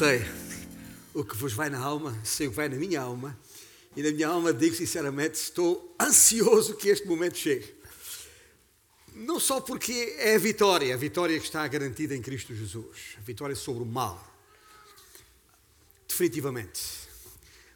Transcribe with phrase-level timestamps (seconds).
[0.00, 0.24] sei
[1.12, 3.38] o que vos vai na alma, sei o que vai na minha alma,
[3.94, 7.74] e na minha alma digo sinceramente, estou ansioso que este momento chegue.
[9.14, 13.20] Não só porque é a vitória, a vitória que está garantida em Cristo Jesus, a
[13.20, 14.18] vitória sobre o mal,
[16.08, 16.80] definitivamente,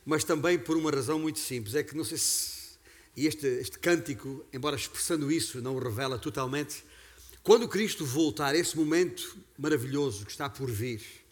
[0.07, 2.79] mas também por uma razão muito simples, é que não sei se,
[3.15, 6.87] e este, este cântico, embora expressando isso, não o revela totalmente,
[7.43, 11.24] quando Cristo voltar, esse momento maravilhoso que está por vir,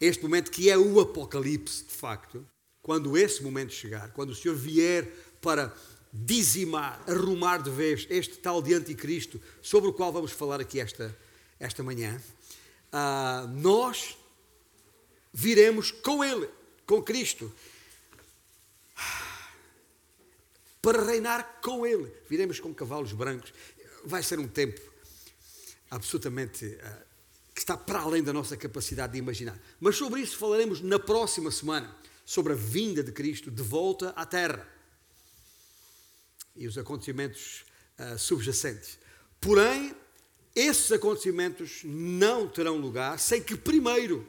[0.00, 2.46] este momento que é o Apocalipse, de facto,
[2.82, 5.06] quando esse momento chegar, quando o Senhor vier
[5.40, 5.74] para
[6.12, 11.16] dizimar, arrumar de vez este tal de anticristo, sobre o qual vamos falar aqui esta,
[11.58, 12.20] esta manhã,
[12.92, 14.16] uh, nós
[15.32, 16.48] viremos com Ele,
[16.86, 17.52] com Cristo,
[20.82, 22.10] para reinar com Ele.
[22.28, 23.52] Viremos com cavalos brancos.
[24.04, 24.80] Vai ser um tempo
[25.90, 27.09] absolutamente uh,
[27.60, 29.60] que está para além da nossa capacidade de imaginar.
[29.78, 31.94] Mas sobre isso falaremos na próxima semana,
[32.24, 34.66] sobre a vinda de Cristo de volta à Terra
[36.56, 37.66] e os acontecimentos
[37.98, 38.98] uh, subjacentes.
[39.38, 39.94] Porém,
[40.56, 44.26] esses acontecimentos não terão lugar sem que primeiro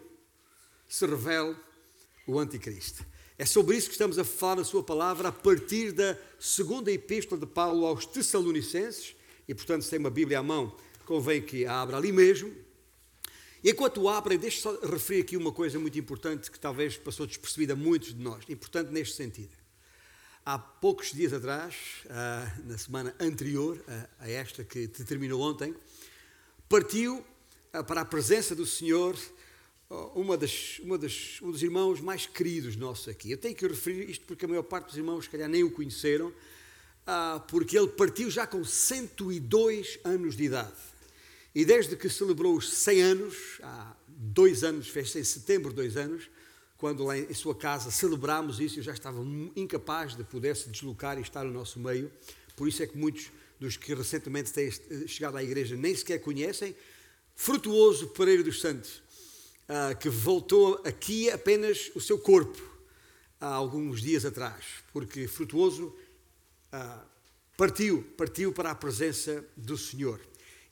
[0.89, 1.55] se revele
[2.27, 3.05] o Anticristo.
[3.37, 7.39] É sobre isso que estamos a falar na Sua palavra a partir da segunda epístola
[7.39, 9.15] de Paulo aos Tessalonicenses,
[9.47, 12.69] e portanto, se tem uma Bíblia à mão, convém que a abra ali mesmo.
[13.63, 17.73] E enquanto abrem, deixe só referir aqui uma coisa muito importante que talvez passou despercebida
[17.73, 19.51] a muitos de nós, importante neste sentido.
[20.43, 21.75] Há poucos dias atrás,
[22.09, 23.79] ah, na semana anterior
[24.17, 25.75] a esta que terminou ontem,
[26.67, 27.23] partiu
[27.71, 29.15] ah, para a presença do Senhor
[30.15, 33.29] uma das, uma das, um dos irmãos mais queridos nossos aqui.
[33.29, 35.69] Eu tenho que referir isto porque a maior parte dos irmãos, se calhar, nem o
[35.69, 36.33] conheceram,
[37.05, 40.73] ah, porque ele partiu já com 102 anos de idade.
[41.53, 46.29] E desde que celebrou os 100 anos, há dois anos, fez em setembro, dois anos,
[46.77, 49.21] quando lá em sua casa celebrámos isso, eu já estava
[49.55, 52.11] incapaz de poder se deslocar e estar no nosso meio.
[52.55, 53.29] Por isso é que muitos
[53.59, 54.71] dos que recentemente têm
[55.07, 56.75] chegado à igreja nem sequer conhecem.
[57.35, 59.03] Frutuoso Pereira dos Santos,
[59.67, 62.61] ah, que voltou aqui apenas o seu corpo
[63.39, 65.95] há alguns dias atrás, porque Frutuoso
[66.71, 67.05] ah,
[67.57, 70.19] partiu, partiu para a presença do Senhor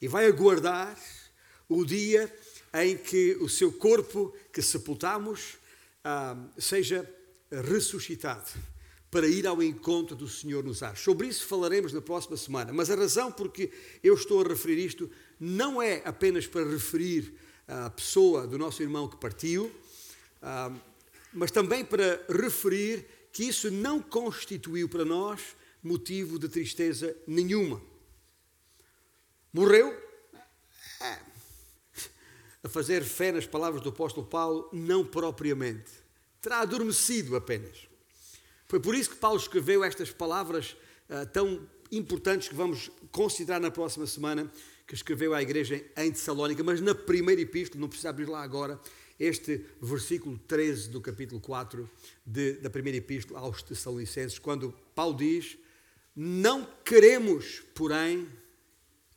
[0.01, 0.97] e vai aguardar
[1.67, 2.33] o dia
[2.73, 5.57] em que o seu corpo que sepultamos
[6.03, 7.07] ah, seja
[7.51, 8.49] ressuscitado
[9.11, 10.99] para ir ao encontro do Senhor nos ares.
[10.99, 13.71] Sobre isso falaremos na próxima semana, mas a razão porque
[14.03, 17.33] eu estou a referir isto não é apenas para referir
[17.67, 19.71] a pessoa do nosso irmão que partiu,
[20.41, 20.71] ah,
[21.33, 27.81] mas também para referir que isso não constituiu para nós motivo de tristeza nenhuma.
[29.53, 29.95] Morreu?
[31.01, 31.19] É.
[32.63, 35.91] A fazer fé nas palavras do apóstolo Paulo, não propriamente.
[36.41, 37.87] Terá adormecido apenas.
[38.67, 40.75] Foi por isso que Paulo escreveu estas palavras
[41.09, 44.51] uh, tão importantes que vamos considerar na próxima semana,
[44.85, 48.79] que escreveu à igreja em Tessalónica, mas na primeira epístola, não precisa abrir lá agora,
[49.19, 51.89] este versículo 13 do capítulo 4
[52.25, 55.57] de, da primeira epístola aos Tessalonicenses, quando Paulo diz:
[56.15, 58.27] Não queremos, porém,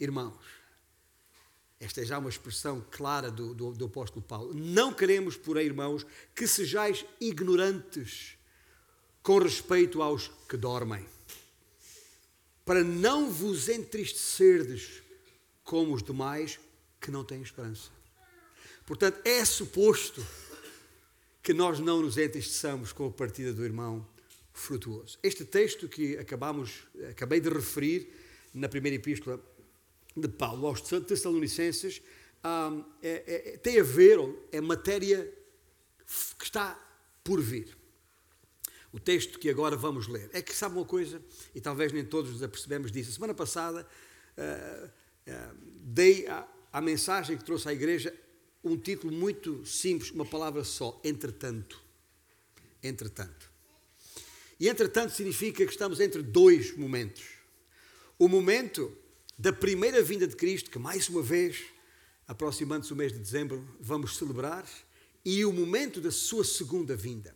[0.02, 0.62] irmãos.
[1.78, 4.54] Esta é já uma expressão clara do, do, do apóstolo Paulo.
[4.54, 8.36] Não queremos, porém, irmãos, que sejais ignorantes
[9.22, 11.06] com respeito aos que dormem,
[12.64, 15.02] para não vos entristecerdes
[15.64, 16.58] como os demais
[17.00, 17.90] que não têm esperança.
[18.86, 20.24] Portanto, é suposto
[21.42, 24.06] que nós não nos entristeçamos com a partida do irmão
[24.52, 25.18] frutuoso.
[25.22, 28.08] Este texto que acabamos, acabei de referir
[28.54, 29.40] na primeira epístola
[30.16, 32.02] de Paulo aos Tessalonicenses
[32.44, 34.18] um, é, é, tem a ver,
[34.50, 35.32] é matéria
[36.38, 36.78] que está
[37.22, 37.76] por vir.
[38.92, 40.28] O texto que agora vamos ler.
[40.32, 41.22] É que sabe uma coisa,
[41.54, 43.10] e talvez nem todos nos apercebemos disso.
[43.10, 43.86] A semana passada
[44.36, 48.12] uh, uh, dei a, a mensagem que trouxe à igreja
[48.62, 51.80] um título muito simples, uma palavra só: entretanto.
[52.82, 53.50] Entretanto.
[54.58, 57.24] E entretanto significa que estamos entre dois momentos.
[58.18, 58.96] O momento
[59.38, 61.64] da primeira vinda de Cristo, que mais uma vez,
[62.26, 64.66] aproximando-se o mês de dezembro, vamos celebrar,
[65.24, 67.34] e o momento da sua segunda vinda.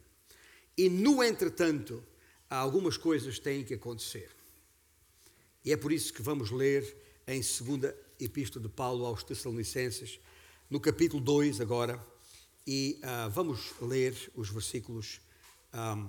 [0.76, 2.02] E no entretanto,
[2.48, 4.30] algumas coisas têm que acontecer.
[5.64, 6.96] E é por isso que vamos ler
[7.26, 10.20] em segunda epístola de Paulo aos Tessalonicenses,
[10.70, 12.04] no capítulo 2 agora,
[12.66, 15.20] e uh, vamos ler os versículos.
[15.72, 16.08] Um, ah,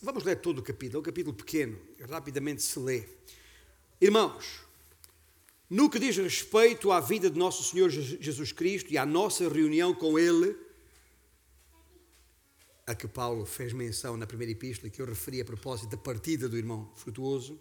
[0.00, 1.78] vamos ler todo o capítulo, é um capítulo pequeno,
[2.08, 3.08] rapidamente se lê.
[4.00, 4.60] Irmãos,
[5.70, 9.94] no que diz respeito à vida de nosso Senhor Jesus Cristo e à nossa reunião
[9.94, 10.56] com Ele,
[12.84, 16.48] a que Paulo fez menção na primeira epístola, que eu referi a propósito da partida
[16.48, 17.56] do irmão frutuoso,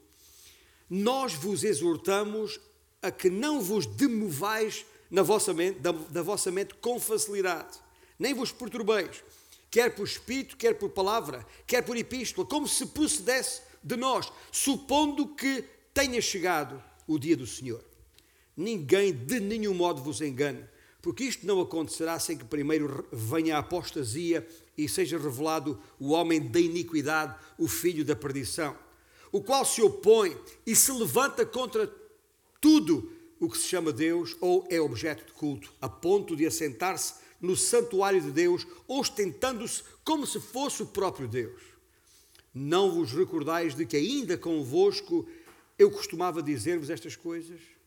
[0.89, 2.59] nós vos exortamos
[2.99, 7.77] a que não vos demovais na vossa mente, da, da vossa mente com facilidade,
[8.17, 9.23] nem vos perturbeis,
[9.69, 15.27] quer por espírito, quer por palavra, quer por epístola, como se procedesse de nós, supondo
[15.35, 15.63] que
[15.93, 17.88] tenha chegado o dia do Senhor.
[18.59, 20.65] Ninguém de nenhum modo vos engane,
[21.01, 24.45] porque isto não acontecerá sem que primeiro venha a apostasia
[24.77, 28.75] e seja revelado o homem da iniquidade, o filho da perdição,
[29.31, 31.89] o qual se opõe e se levanta contra
[32.59, 33.09] tudo
[33.39, 37.55] o que se chama Deus ou é objeto de culto, a ponto de assentar-se no
[37.55, 41.61] santuário de Deus, ostentando-se como se fosse o próprio Deus.
[42.53, 45.25] Não vos recordais de que ainda convosco
[45.77, 47.78] eu costumava dizer-vos estas coisas?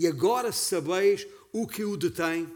[0.00, 2.50] E agora sabeis o que o detém,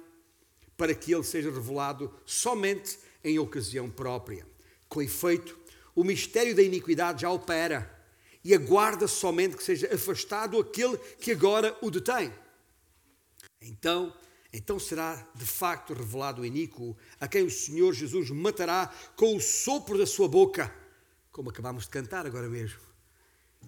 [0.78, 4.46] para que ele seja revelado somente em ocasião própria.
[4.88, 5.54] Com efeito,
[5.94, 8.02] o mistério da iniquidade já opera
[8.42, 12.32] e aguarda somente que seja afastado aquele que agora o detém.
[13.60, 14.16] Então,
[14.50, 19.40] então será de facto revelado o iníquo, a quem o Senhor Jesus matará com o
[19.40, 20.74] sopro da sua boca,
[21.30, 22.80] como acabamos de cantar agora mesmo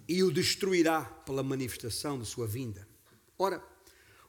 [0.07, 2.96] e o destruirá pela manifestação de sua vinda.
[3.37, 3.63] Ora,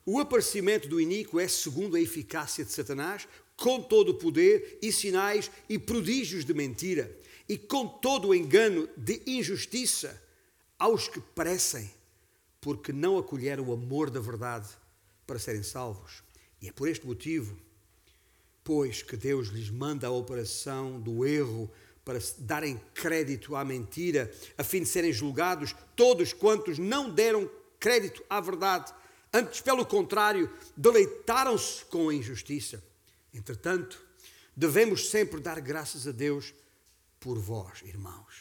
[0.05, 3.26] o aparecimento do iníquo é segundo a eficácia de Satanás,
[3.56, 7.14] com todo o poder e sinais e prodígios de mentira,
[7.49, 10.22] e com todo o engano de injustiça
[10.78, 11.90] aos que parecem,
[12.60, 14.69] porque não acolheram o amor da verdade
[15.26, 16.22] para serem salvos.
[16.60, 17.56] E é por este motivo,
[18.62, 21.70] pois, que Deus lhes manda a operação do erro
[22.05, 28.25] para darem crédito à mentira, a fim de serem julgados todos quantos não deram crédito
[28.28, 28.93] à verdade,
[29.32, 32.82] antes, pelo contrário, deleitaram-se com a injustiça.
[33.32, 34.00] Entretanto,
[34.56, 36.52] devemos sempre dar graças a Deus
[37.20, 38.34] por vós, irmãos,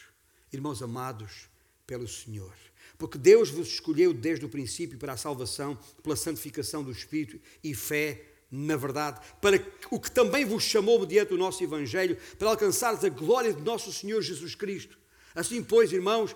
[0.52, 1.48] irmãos amados
[1.86, 2.54] pelo Senhor.
[2.96, 7.74] Porque Deus vos escolheu desde o princípio para a salvação, pela santificação do Espírito e
[7.74, 13.04] fé na verdade, para o que também vos chamou mediante o nosso Evangelho, para alcançares
[13.04, 14.98] a glória de nosso Senhor Jesus Cristo.
[15.34, 16.34] Assim, pois, irmãos,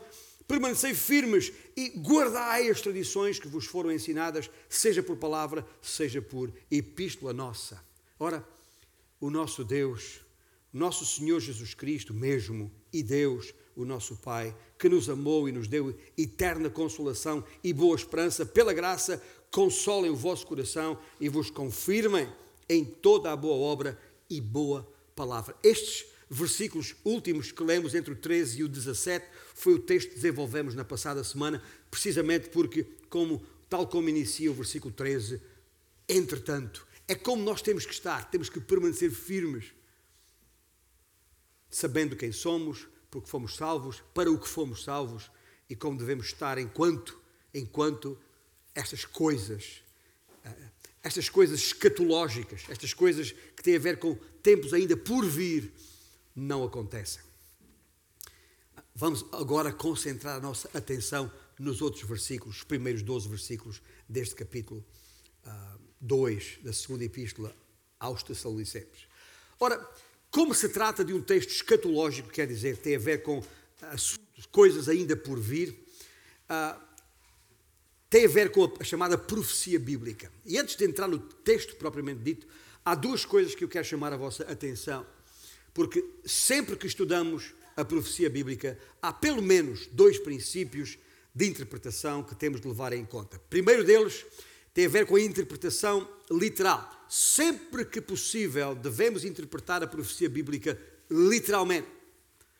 [0.52, 6.52] permanecei firmes e guardai as tradições que vos foram ensinadas, seja por palavra, seja por
[6.70, 7.82] epístola nossa.
[8.20, 8.46] Ora,
[9.18, 10.20] o nosso Deus,
[10.70, 15.66] nosso Senhor Jesus Cristo mesmo, e Deus, o nosso Pai, que nos amou e nos
[15.66, 22.30] deu eterna consolação e boa esperança pela graça, consolem o vosso coração e vos confirmem
[22.68, 23.98] em toda a boa obra
[24.28, 25.56] e boa palavra.
[25.62, 30.14] Estes versículos últimos que lemos entre o 13 e o 17 foi o texto que
[30.14, 35.40] desenvolvemos na passada semana, precisamente porque, como, tal como inicia o versículo 13,
[36.08, 39.66] entretanto, é como nós temos que estar, temos que permanecer firmes,
[41.68, 45.30] sabendo quem somos, porque fomos salvos, para o que fomos salvos
[45.68, 47.20] e como devemos estar enquanto,
[47.52, 48.18] enquanto
[48.74, 49.82] estas coisas,
[50.44, 50.70] eh,
[51.02, 55.70] estas coisas escatológicas, estas coisas que têm a ver com tempos ainda por vir,
[56.34, 57.22] não acontecem.
[58.94, 64.84] Vamos agora concentrar a nossa atenção nos outros versículos, os primeiros 12 versículos deste capítulo
[66.00, 67.54] 2 uh, da segunda epístola
[67.98, 69.06] aos Tessalonicenses.
[69.58, 69.78] Ora,
[70.30, 73.42] como se trata de um texto escatológico, quer dizer, tem a ver com
[73.82, 74.18] as
[74.50, 75.70] coisas ainda por vir,
[76.50, 76.80] uh,
[78.10, 80.30] tem a ver com a chamada profecia bíblica.
[80.44, 82.46] E antes de entrar no texto propriamente dito,
[82.84, 85.06] há duas coisas que eu quero chamar a vossa atenção.
[85.74, 90.98] Porque sempre que estudamos a profecia bíblica, há pelo menos dois princípios
[91.34, 93.38] de interpretação que temos de levar em conta.
[93.38, 94.24] O primeiro deles
[94.74, 96.90] tem a ver com a interpretação literal.
[97.08, 100.78] Sempre que possível, devemos interpretar a profecia bíblica
[101.10, 101.88] literalmente.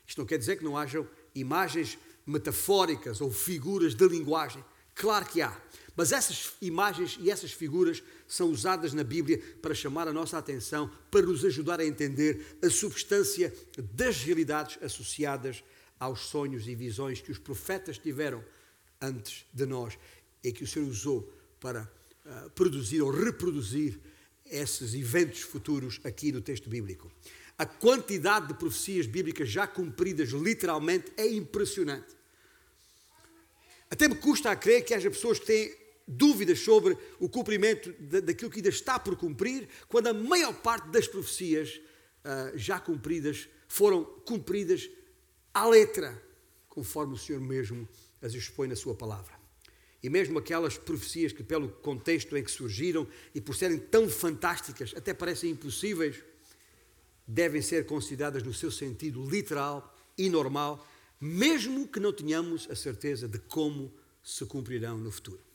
[0.06, 4.64] Isto não quer dizer que não hajam imagens metafóricas ou figuras de linguagem.
[4.94, 5.58] Claro que há.
[5.96, 8.02] Mas essas imagens e essas figuras
[8.32, 12.70] são usadas na Bíblia para chamar a nossa atenção, para nos ajudar a entender a
[12.70, 13.52] substância
[13.92, 15.62] das realidades associadas
[16.00, 18.42] aos sonhos e visões que os profetas tiveram
[19.02, 19.98] antes de nós
[20.42, 21.82] e que o Senhor usou para
[22.24, 24.00] uh, produzir ou reproduzir
[24.46, 27.12] esses eventos futuros aqui no texto bíblico.
[27.58, 32.16] A quantidade de profecias bíblicas já cumpridas literalmente é impressionante.
[33.90, 37.92] Até me custa a crer que haja pessoas que têm dúvidas sobre o cumprimento
[38.22, 41.80] daquilo que ainda está por cumprir, quando a maior parte das profecias
[42.24, 44.90] uh, já cumpridas foram cumpridas
[45.54, 46.22] à letra,
[46.68, 47.88] conforme o Senhor mesmo
[48.20, 49.40] as expõe na Sua palavra.
[50.02, 54.92] E mesmo aquelas profecias que, pelo contexto em que surgiram e por serem tão fantásticas,
[54.96, 56.16] até parecem impossíveis,
[57.26, 60.86] devem ser consideradas no seu sentido literal e normal,
[61.20, 63.92] mesmo que não tenhamos a certeza de como
[64.22, 65.51] se cumprirão no futuro.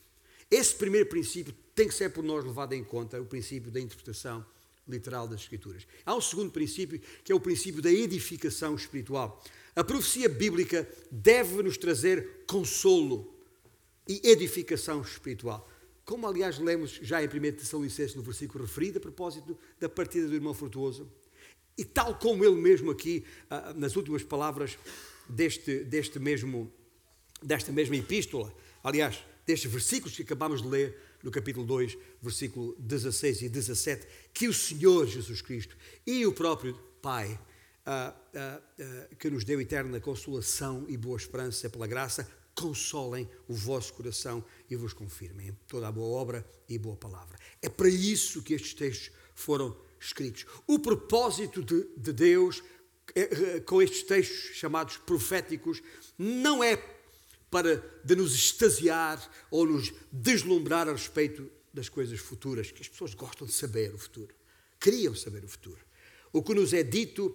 [0.50, 4.44] Esse primeiro princípio tem que ser por nós levado em conta, o princípio da interpretação
[4.88, 5.86] literal das Escrituras.
[6.04, 9.42] Há um segundo princípio, que é o princípio da edificação espiritual.
[9.76, 13.32] A profecia bíblica deve nos trazer consolo
[14.08, 15.68] e edificação espiritual.
[16.04, 20.34] Como, aliás, lemos já em 1 Tessalonicenses, no versículo referido, a propósito da partida do
[20.34, 21.06] irmão Frutuoso.
[21.76, 24.78] E tal como ele mesmo aqui, ah, nas últimas palavras
[25.28, 26.72] deste, deste mesmo,
[27.42, 28.52] desta mesma epístola,
[28.82, 34.46] aliás, destes versículos que acabamos de ler no capítulo 2, versículo 16 e 17, que
[34.46, 35.74] o Senhor Jesus Cristo
[36.06, 41.70] e o próprio Pai, uh, uh, uh, que nos deu eterna consolação e boa esperança
[41.70, 46.96] pela graça, consolem o vosso coração e vos confirmem toda a boa obra e boa
[46.96, 47.38] palavra.
[47.62, 50.44] É para isso que estes textos foram escritos.
[50.66, 52.62] O propósito de, de Deus
[53.14, 55.80] eh, eh, com estes textos chamados proféticos
[56.18, 56.97] não é
[57.50, 59.18] para de nos extasiar
[59.50, 63.98] ou nos deslumbrar a respeito das coisas futuras, que as pessoas gostam de saber o
[63.98, 64.34] futuro,
[64.80, 65.78] queriam saber o futuro.
[66.32, 67.34] O que nos é dito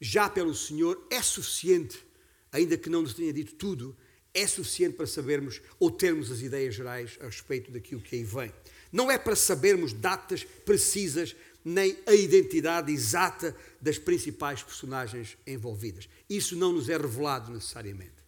[0.00, 2.04] já pelo Senhor é suficiente,
[2.52, 3.96] ainda que não nos tenha dito tudo,
[4.34, 8.52] é suficiente para sabermos ou termos as ideias gerais a respeito daquilo que aí vem.
[8.92, 16.08] Não é para sabermos datas precisas nem a identidade exata das principais personagens envolvidas.
[16.28, 18.23] Isso não nos é revelado necessariamente.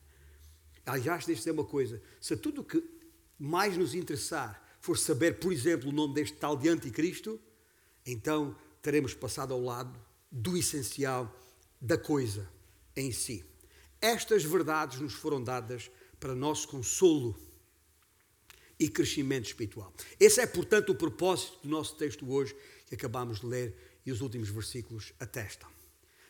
[0.86, 2.82] Aliás, deixe dizer uma coisa: se tudo o que
[3.38, 7.40] mais nos interessar for saber, por exemplo, o nome deste tal de Anticristo,
[8.06, 9.98] então teremos passado ao lado
[10.30, 11.34] do essencial
[11.80, 12.48] da coisa
[12.94, 13.44] em si.
[14.00, 15.90] Estas verdades nos foram dadas
[16.20, 17.36] para nosso consolo
[18.78, 19.92] e crescimento espiritual.
[20.20, 22.54] Esse é, portanto, o propósito do nosso texto hoje,
[22.86, 23.74] que acabamos de ler
[24.04, 25.68] e os últimos versículos atestam.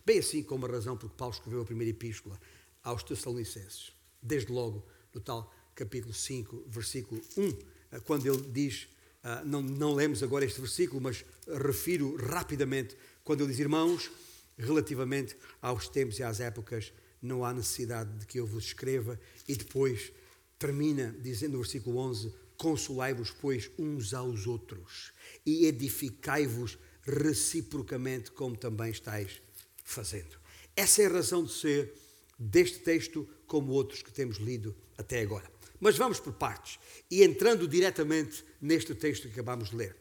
[0.05, 2.41] Bem assim como a razão por que Paulo escreveu a primeira epístola
[2.83, 3.93] aos Tessalonicenses,
[4.27, 7.49] desde logo no tal capítulo 5, versículo 1,
[7.93, 8.89] eh, quando ele diz,
[9.23, 14.11] eh, não, não lemos agora este versículo, mas refiro rapidamente, quando ele diz, irmãos,
[14.59, 19.55] relativamente aos tempos e às épocas, não há necessidade de que eu vos escreva, e
[19.55, 20.13] depois
[20.59, 25.13] termina dizendo no versículo 11: Consolai-vos, pois, uns aos outros,
[25.45, 29.43] e edificai-vos reciprocamente, como também estáis
[29.85, 30.39] fazendo.
[30.75, 31.95] Essa é a razão de ser
[32.39, 35.51] deste texto, como outros que temos lido até agora.
[35.81, 36.79] Mas vamos por partes,
[37.11, 39.97] e entrando diretamente neste texto que acabamos de ler.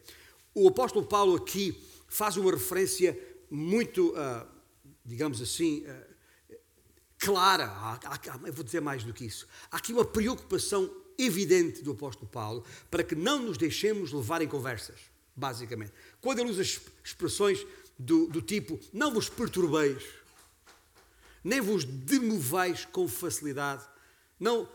[0.54, 1.78] O apóstolo Paulo aqui
[2.08, 3.18] faz uma referência
[3.50, 4.46] muito, uh,
[5.04, 6.56] digamos assim, uh,
[7.18, 7.98] clara,
[8.44, 9.46] eu vou dizer mais do que isso.
[9.70, 14.48] Há aqui uma preocupação evidente do apóstolo Paulo para que não nos deixemos levar em
[14.48, 14.98] conversas,
[15.34, 15.92] basicamente.
[16.20, 17.66] Quando ele usa expressões
[17.98, 20.02] do, do tipo não vos perturbeis,
[21.46, 23.86] nem vos demoveis com facilidade,
[24.38, 24.68] não,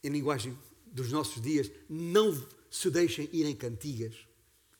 [0.00, 0.56] em linguagem
[0.86, 2.32] dos nossos dias, não
[2.70, 4.14] se deixem ir em cantigas.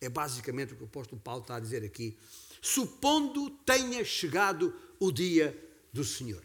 [0.01, 2.17] É basicamente o que o apóstolo Paulo está a dizer aqui.
[2.63, 5.61] Supondo tenha chegado o dia
[5.93, 6.41] do Senhor.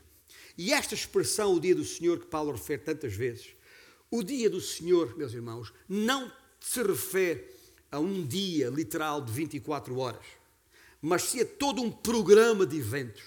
[0.58, 3.50] E esta expressão, o dia do Senhor, que Paulo refere tantas vezes,
[4.10, 7.46] o dia do Senhor, meus irmãos, não se refere
[7.92, 10.26] a um dia literal de 24 horas,
[11.00, 13.24] mas se a todo um programa de eventos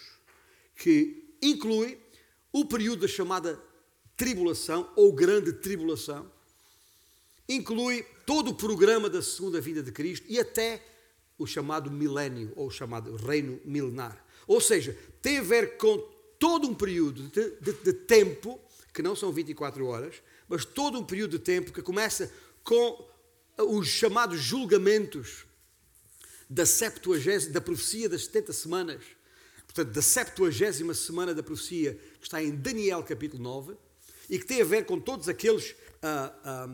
[0.74, 1.98] que inclui
[2.52, 3.60] o período da chamada
[4.16, 6.30] tribulação ou grande tribulação,
[7.48, 10.82] inclui todo o programa da segunda vinda de Cristo e até
[11.38, 14.24] o chamado milénio ou o chamado reino milenar.
[14.46, 15.98] Ou seja, tem a ver com
[16.38, 18.60] todo um período de, de, de, tempo,
[18.92, 20.16] que não são 24 horas,
[20.48, 22.32] mas todo um período de tempo que começa
[22.62, 23.08] com
[23.58, 25.46] os chamados julgamentos
[26.48, 26.64] da,
[27.50, 29.02] da profecia das 70 semanas,
[29.72, 33.74] portanto, da 70 semana da profecia, que está em Daniel capítulo 9,
[34.28, 36.68] e que tem a ver com todos aqueles, ah, ah,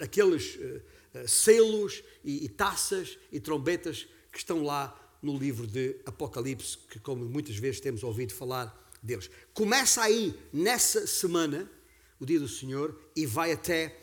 [0.00, 6.78] aqueles uh, selos e, e taças e trombetas que estão lá no livro de Apocalipse,
[6.90, 9.30] que, como muitas vezes temos ouvido falar, Deus.
[9.52, 11.70] Começa aí, nessa semana,
[12.18, 13.98] o dia do Senhor, e vai até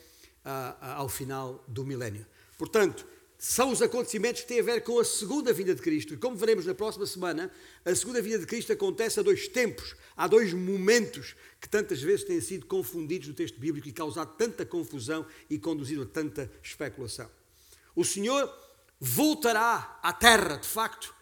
[0.82, 2.26] ao final do milénio.
[2.58, 3.06] Portanto,
[3.48, 6.16] são os acontecimentos que têm a ver com a segunda vinda de Cristo.
[6.16, 7.52] E como veremos na próxima semana,
[7.86, 12.26] a segunda vinda de Cristo acontece a dois tempos, há dois momentos que tantas vezes
[12.26, 17.30] têm sido confundidos no texto bíblico e causado tanta confusão e conduzido a tanta especulação.
[17.96, 18.52] O Senhor
[19.00, 21.14] voltará à terra, de facto,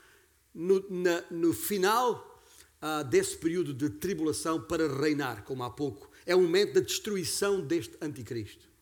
[0.53, 2.41] no, na, no final
[2.81, 6.09] uh, desse período de tribulação para reinar, como há pouco.
[6.25, 8.72] É o momento da destruição deste anticristo.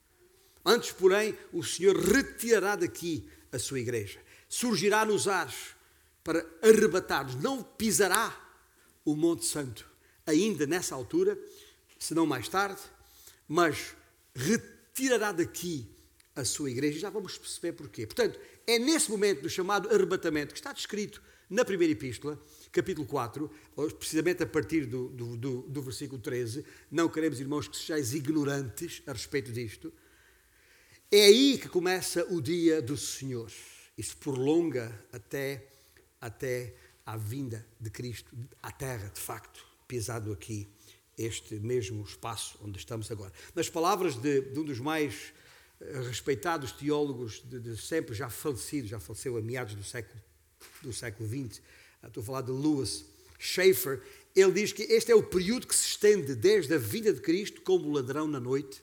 [0.65, 4.19] Antes, porém, o Senhor retirará daqui a sua igreja.
[4.47, 5.75] Surgirá nos ares
[6.23, 7.35] para arrebatar-nos.
[7.35, 8.35] Não pisará
[9.03, 9.89] o Monte Santo
[10.25, 11.37] ainda nessa altura,
[11.99, 12.81] se não mais tarde,
[13.47, 13.95] mas
[14.35, 15.87] retirará daqui
[16.35, 16.99] a sua igreja.
[16.99, 18.05] Já vamos perceber porquê.
[18.05, 22.41] Portanto, é nesse momento do chamado arrebatamento que está descrito na primeira epístola,
[22.71, 23.51] capítulo 4,
[23.99, 26.65] precisamente a partir do, do, do, do versículo 13.
[26.89, 29.91] Não queremos, irmãos, que sejais ignorantes a respeito disto.
[31.13, 33.51] É aí que começa o dia do Senhor.
[33.97, 35.67] Isso prolonga até,
[36.21, 36.73] até
[37.05, 40.69] à vinda de Cristo à terra, de facto, pisado aqui
[41.17, 43.33] este mesmo espaço onde estamos agora.
[43.53, 45.33] Nas palavras de, de um dos mais
[45.81, 50.23] eh, respeitados teólogos de, de, sempre, já falecido, já faleceu a meados do século,
[50.81, 51.61] do século XX,
[52.01, 53.03] ah, estou a falar de Lewis
[53.37, 54.01] Schaeffer,
[54.33, 57.59] ele diz que este é o período que se estende desde a vinda de Cristo
[57.63, 58.81] como ladrão na noite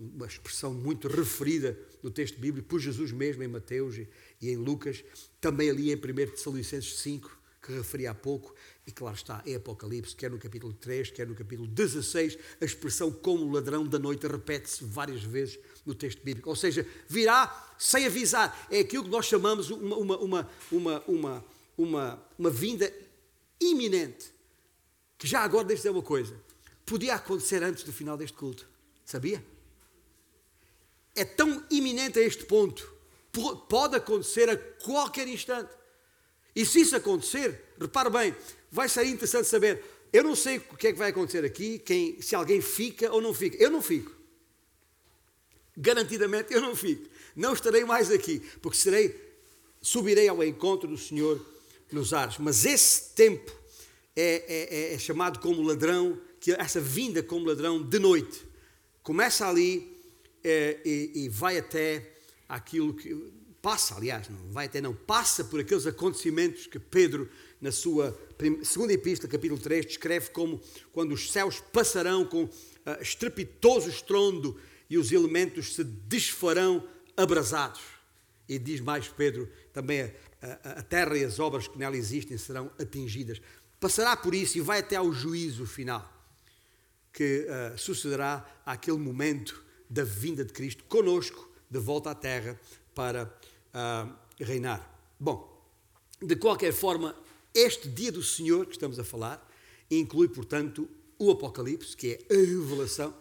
[0.00, 4.08] uma expressão muito referida no texto bíblico por Jesus mesmo em Mateus e
[4.40, 5.04] em Lucas,
[5.40, 5.98] também ali em 1
[6.30, 8.54] Tessalonicenses 5, que referi há pouco,
[8.86, 13.12] e claro está, em Apocalipse, quer no capítulo 3, quer no capítulo 16, a expressão
[13.12, 16.48] como ladrão da noite repete-se várias vezes no texto bíblico.
[16.48, 18.66] Ou seja, virá sem avisar.
[18.70, 21.44] É aquilo que nós chamamos uma, uma, uma, uma, uma,
[21.76, 22.90] uma, uma vinda
[23.60, 24.32] iminente.
[25.18, 26.34] Que já agora, deixe dizer uma coisa,
[26.86, 28.66] podia acontecer antes do final deste culto.
[29.04, 29.44] Sabia?
[31.20, 32.90] É tão iminente a este ponto,
[33.68, 35.70] pode acontecer a qualquer instante.
[36.56, 38.34] E se isso acontecer, repare bem,
[38.72, 39.84] vai ser interessante saber.
[40.10, 43.20] Eu não sei o que é que vai acontecer aqui, quem, se alguém fica ou
[43.20, 43.62] não fica.
[43.62, 44.16] Eu não fico.
[45.76, 47.06] Garantidamente eu não fico.
[47.36, 49.14] Não estarei mais aqui, porque serei,
[49.82, 51.38] subirei ao encontro do Senhor
[51.92, 52.38] nos ares.
[52.38, 53.52] Mas esse tempo
[54.16, 58.42] é, é, é, é chamado como ladrão, que essa vinda como ladrão de noite.
[59.02, 59.89] Começa ali
[60.44, 62.14] e, e, vai até
[62.48, 63.40] aquilo que.
[63.62, 67.28] Passa, aliás, não vai até, não, passa por aqueles acontecimentos que Pedro,
[67.60, 68.18] na sua
[68.64, 72.50] segunda epístola, capítulo 3, descreve como quando os céus passarão com uh,
[73.02, 77.82] estrepitoso estrondo e os elementos se desfarão abrasados.
[78.48, 80.10] E diz mais Pedro, também a,
[80.64, 83.42] a, a terra e as obras que nela existem serão atingidas.
[83.78, 86.10] Passará por isso e vai até ao juízo final,
[87.12, 92.58] que uh, sucederá àquele momento da vinda de Cristo conosco de volta à terra
[92.94, 94.88] para uh, reinar.
[95.18, 95.60] Bom,
[96.22, 97.16] de qualquer forma,
[97.52, 99.46] este dia do Senhor que estamos a falar
[99.90, 103.14] inclui, portanto, o Apocalipse, que é a revelação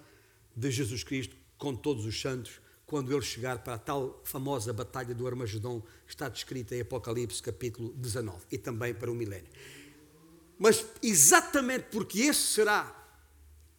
[0.55, 5.13] de Jesus Cristo com todos os santos, quando ele chegar para a tal famosa batalha
[5.13, 9.49] do Armagedon, está descrita em Apocalipse capítulo 19, e também para o milénio.
[10.57, 12.95] Mas exatamente porque esse será,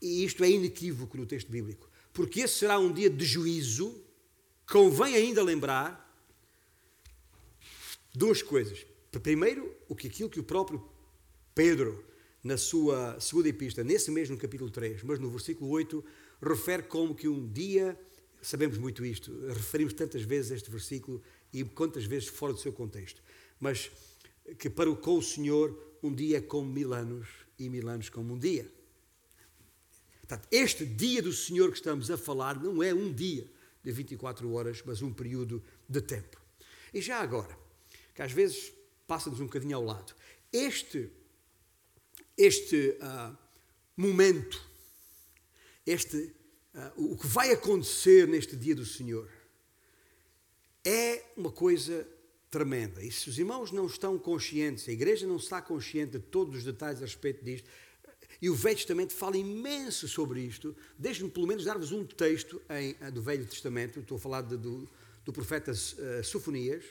[0.00, 1.89] e isto é inequívoco no texto bíblico,
[2.20, 3.98] porque esse será um dia de juízo,
[4.70, 6.06] convém ainda lembrar
[8.14, 8.84] duas coisas.
[9.22, 10.86] Primeiro, o que aquilo que o próprio
[11.54, 12.04] Pedro,
[12.44, 16.04] na sua segunda epístola, nesse mesmo capítulo 3, mas no versículo 8,
[16.42, 17.98] refere como que um dia,
[18.42, 23.22] sabemos muito isto, referimos tantas vezes este versículo e quantas vezes fora do seu contexto,
[23.58, 23.90] mas
[24.58, 27.28] que para o, com o Senhor um dia é como mil anos
[27.58, 28.70] e mil anos como um dia.
[30.30, 33.50] Portanto, este dia do Senhor que estamos a falar não é um dia
[33.82, 36.40] de 24 horas, mas um período de tempo.
[36.94, 37.58] E já agora,
[38.14, 38.72] que às vezes
[39.08, 40.14] passa-nos um bocadinho ao lado,
[40.52, 41.10] este,
[42.38, 43.36] este uh,
[43.96, 44.64] momento,
[45.84, 49.28] este, uh, o que vai acontecer neste dia do Senhor,
[50.84, 52.06] é uma coisa
[52.48, 53.02] tremenda.
[53.02, 56.64] E se os irmãos não estão conscientes, a igreja não está consciente de todos os
[56.64, 57.68] detalhes a respeito disto,
[58.40, 60.74] e o Velho Testamento fala imenso sobre isto.
[60.98, 64.56] Deixe-me pelo menos dar-vos um texto em, eh, do Velho Testamento, estou a falar de,
[64.56, 64.88] do,
[65.24, 66.84] do profeta uh, Sofonias,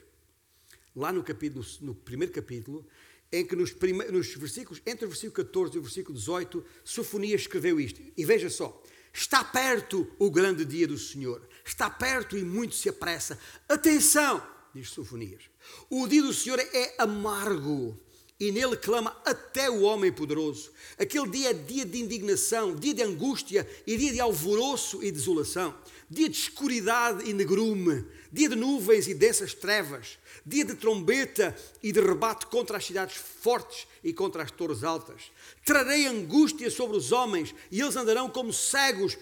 [0.96, 2.86] lá no, capítulo, no primeiro capítulo,
[3.32, 7.42] em que nos, prime, nos versículos, entre o versículo 14 e o versículo 18, Sofonias
[7.42, 8.02] escreveu isto.
[8.16, 8.82] E veja só,
[9.14, 13.40] está perto o grande dia do Senhor, está perto e muito se apressa.
[13.68, 15.44] Atenção, diz Sofonias,
[15.90, 18.00] o dia do Senhor é amargo
[18.40, 20.72] e nele clama até o homem poderoso.
[20.98, 25.76] Aquele dia é dia de indignação, dia de angústia e dia de alvoroço e desolação,
[26.10, 31.92] dia de escuridade e negrume, dia de nuvens e densas trevas, dia de trombeta e
[31.92, 35.32] de rebate contra as cidades fortes e contra as torres altas.
[35.66, 39.18] Trarei angústia sobre os homens e eles andarão como cegos,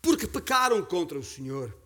[0.00, 1.76] porque pecaram contra o Senhor.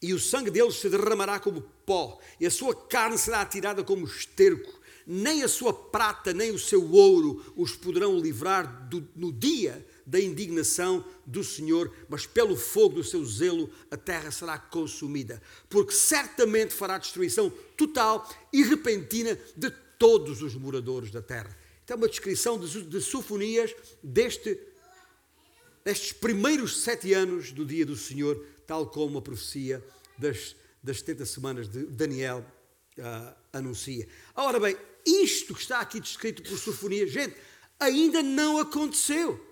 [0.00, 4.06] E o sangue deles se derramará como pó, e a sua carne será atirada como
[4.06, 9.86] esterco nem a sua prata, nem o seu ouro os poderão livrar do, no dia
[10.06, 15.92] da indignação do Senhor, mas pelo fogo do seu zelo a terra será consumida, porque
[15.92, 21.56] certamente fará destruição total e repentina de todos os moradores da terra.
[21.84, 24.58] Então, uma descrição de, de Sofonias deste,
[25.84, 29.84] destes primeiros sete anos do dia do Senhor, tal como a profecia
[30.18, 32.44] das, das 70 semanas de Daniel
[32.98, 34.08] uh, anuncia.
[34.34, 37.36] Ora bem, isto que está aqui descrito por Sofonias, gente,
[37.78, 39.42] ainda não aconteceu.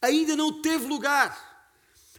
[0.00, 1.54] Ainda não teve lugar.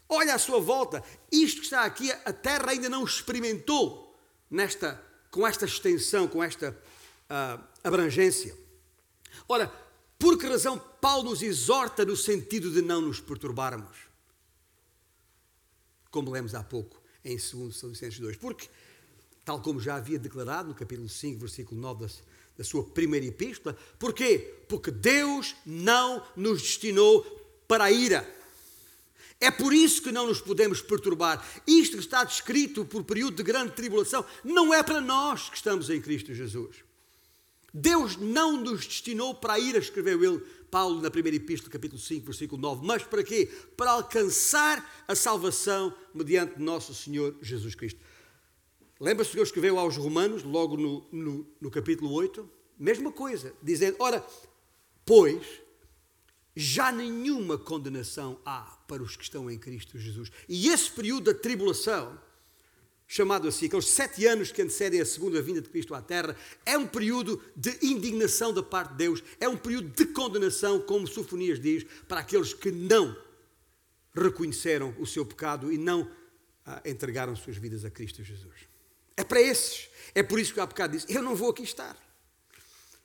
[0.08, 4.16] Olha à sua volta, isto que está aqui, a terra ainda não experimentou
[4.50, 8.56] nesta, com esta extensão, com esta uh, abrangência.
[9.48, 9.68] Ora,
[10.18, 13.98] por que razão Paulo nos exorta no sentido de não nos perturbarmos?
[16.10, 18.38] Como lemos há pouco em 2 Tessalonicenses 2.
[18.38, 18.70] Porque,
[19.46, 22.12] tal como já havia declarado no capítulo 5, versículo 9 da,
[22.58, 24.56] da sua primeira epístola, porquê?
[24.68, 27.24] Porque Deus não nos destinou
[27.68, 28.28] para a ira.
[29.40, 31.46] É por isso que não nos podemos perturbar.
[31.68, 35.90] Isto que está descrito por período de grande tribulação não é para nós que estamos
[35.90, 36.78] em Cristo Jesus.
[37.72, 42.26] Deus não nos destinou para a ira, escreveu ele, Paulo, na primeira epístola, capítulo 5,
[42.26, 42.86] versículo 9.
[42.86, 43.52] Mas para quê?
[43.76, 48.00] Para alcançar a salvação mediante nosso Senhor Jesus Cristo.
[49.00, 52.50] Lembra-se que ele escreveu aos Romanos, logo no, no, no capítulo 8?
[52.78, 54.26] Mesma coisa, dizendo: Ora,
[55.06, 55.62] pois
[56.56, 60.32] já nenhuma condenação há para os que estão em Cristo Jesus.
[60.48, 62.18] E esse período da tribulação
[63.08, 66.78] chamado assim, aqueles sete anos que antecedem a segunda vinda de Cristo à Terra, é
[66.78, 71.60] um período de indignação da parte de Deus, é um período de condenação, como Sofonias
[71.60, 73.16] diz, para aqueles que não
[74.14, 76.10] reconheceram o seu pecado e não
[76.66, 78.75] ah, entregaram suas vidas a Cristo Jesus.
[79.18, 79.90] É para esses.
[80.14, 81.98] É por isso que há bocado disse: Eu não vou aqui estar.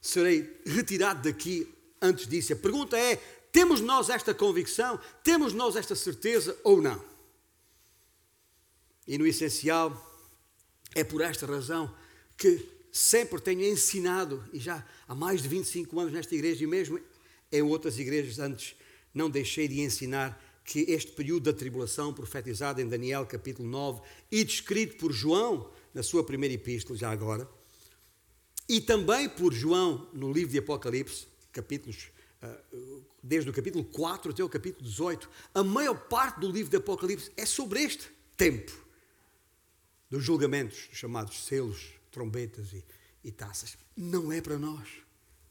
[0.00, 1.68] Serei retirado daqui
[2.00, 2.52] antes disso.
[2.52, 3.16] A pergunta é:
[3.52, 4.98] temos nós esta convicção?
[5.22, 7.02] Temos nós esta certeza ou não?
[9.06, 9.92] E no essencial,
[10.94, 11.92] é por esta razão
[12.36, 17.00] que sempre tenho ensinado, e já há mais de 25 anos nesta igreja, e mesmo
[17.50, 18.76] em outras igrejas antes,
[19.12, 24.44] não deixei de ensinar que este período da tribulação, profetizado em Daniel capítulo 9 e
[24.44, 27.48] descrito por João na sua primeira epístola, já agora,
[28.68, 32.56] e também por João no livro de Apocalipse, capítulos, ah,
[33.20, 37.32] desde o capítulo 4 até o capítulo 18, a maior parte do livro de Apocalipse
[37.36, 38.72] é sobre este tempo
[40.08, 42.84] dos julgamentos chamados selos, trombetas e,
[43.24, 43.76] e taças.
[43.96, 44.88] Não é para nós.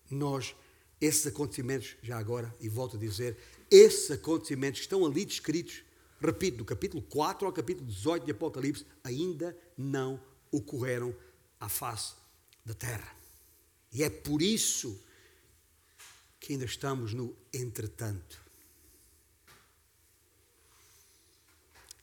[0.10, 0.56] Nós,
[1.02, 3.38] esses acontecimentos, já agora, e volto a dizer,
[3.70, 5.84] esses acontecimentos estão ali descritos,
[6.22, 11.16] repito, do capítulo 4 ao capítulo 18 de Apocalipse, ainda não ocorreram
[11.60, 12.14] à face
[12.66, 13.16] da terra.
[13.92, 15.02] E é por isso
[16.40, 18.40] que ainda estamos no entretanto.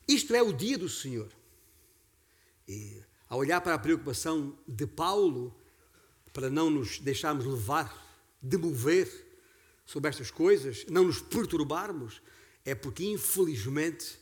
[0.07, 1.33] Isto é o dia do Senhor.
[2.69, 5.55] E a olhar para a preocupação de Paulo,
[6.33, 8.05] para não nos deixarmos levar,
[8.41, 9.27] demover
[9.85, 12.21] sobre estas coisas, não nos perturbarmos,
[12.65, 14.19] é porque infelizmente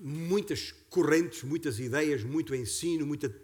[0.00, 3.34] muitas correntes, muitas ideias, muito ensino, muita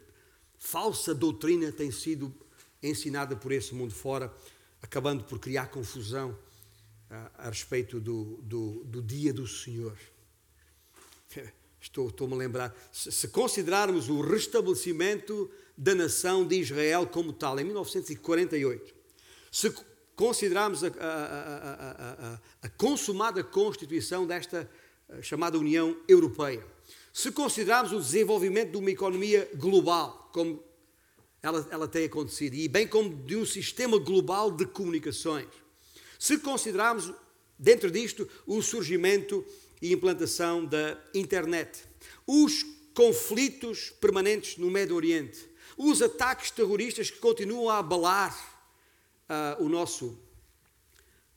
[0.59, 2.35] falsa doutrina tem sido
[2.83, 4.35] ensinada por esse mundo fora,
[4.81, 6.39] acabando por criar confusão
[7.11, 9.97] a, a respeito do, do, do dia do Senhor.
[11.79, 12.77] Estou, estou-me a lembrar.
[12.91, 18.93] Se, se considerarmos o restabelecimento da nação de Israel como tal, em 1948,
[19.53, 19.73] se
[20.17, 20.93] considerarmos a, a,
[22.33, 24.86] a, a, consumada constituição desta eh,
[25.23, 26.65] chamada União Europeia,
[27.13, 30.63] se considerarmos o desenvolvimento de uma economia global, como
[31.43, 35.47] ela, ela tem acontecido, e bem como de um sistema global de comunicações,
[36.19, 37.13] se considerarmos
[37.59, 39.45] dentro disto o surgimento
[39.81, 41.85] e implantação da internet,
[42.27, 42.65] os
[42.95, 48.35] conflitos permanentes no Médio Oriente, os ataques terroristas que continuam a abalar
[49.29, 50.19] uh, o nosso,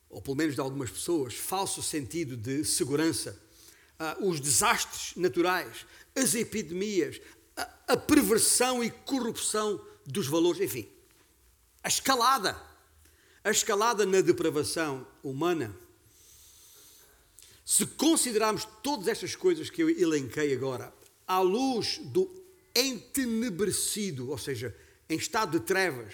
[0.10, 3.40] ou pelo menos de algumas pessoas, falso sentido de segurança,
[4.00, 5.86] uh, os desastres naturais,
[6.16, 7.20] as epidemias,
[7.56, 10.88] a, a perversão e corrupção dos valores, enfim,
[11.84, 12.60] a escalada,
[13.44, 15.76] a escalada na depravação humana.
[17.66, 20.94] Se considerarmos todas estas coisas que eu elenquei agora,
[21.28, 22.28] à luz do
[22.76, 24.76] entenebrecido, ou seja,
[25.08, 26.14] em estado de trevas,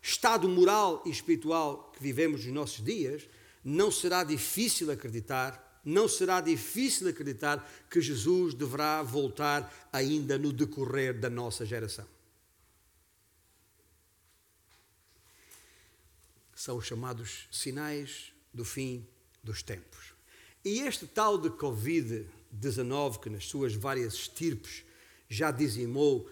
[0.00, 3.28] estado moral e espiritual que vivemos nos nossos dias,
[3.62, 11.18] não será difícil acreditar, não será difícil acreditar que Jesus deverá voltar ainda no decorrer
[11.18, 12.06] da nossa geração.
[16.58, 19.06] são os chamados sinais do fim
[19.44, 20.12] dos tempos.
[20.64, 24.84] E este tal de Covid-19, que nas suas várias estirpes
[25.28, 26.28] já dizimou,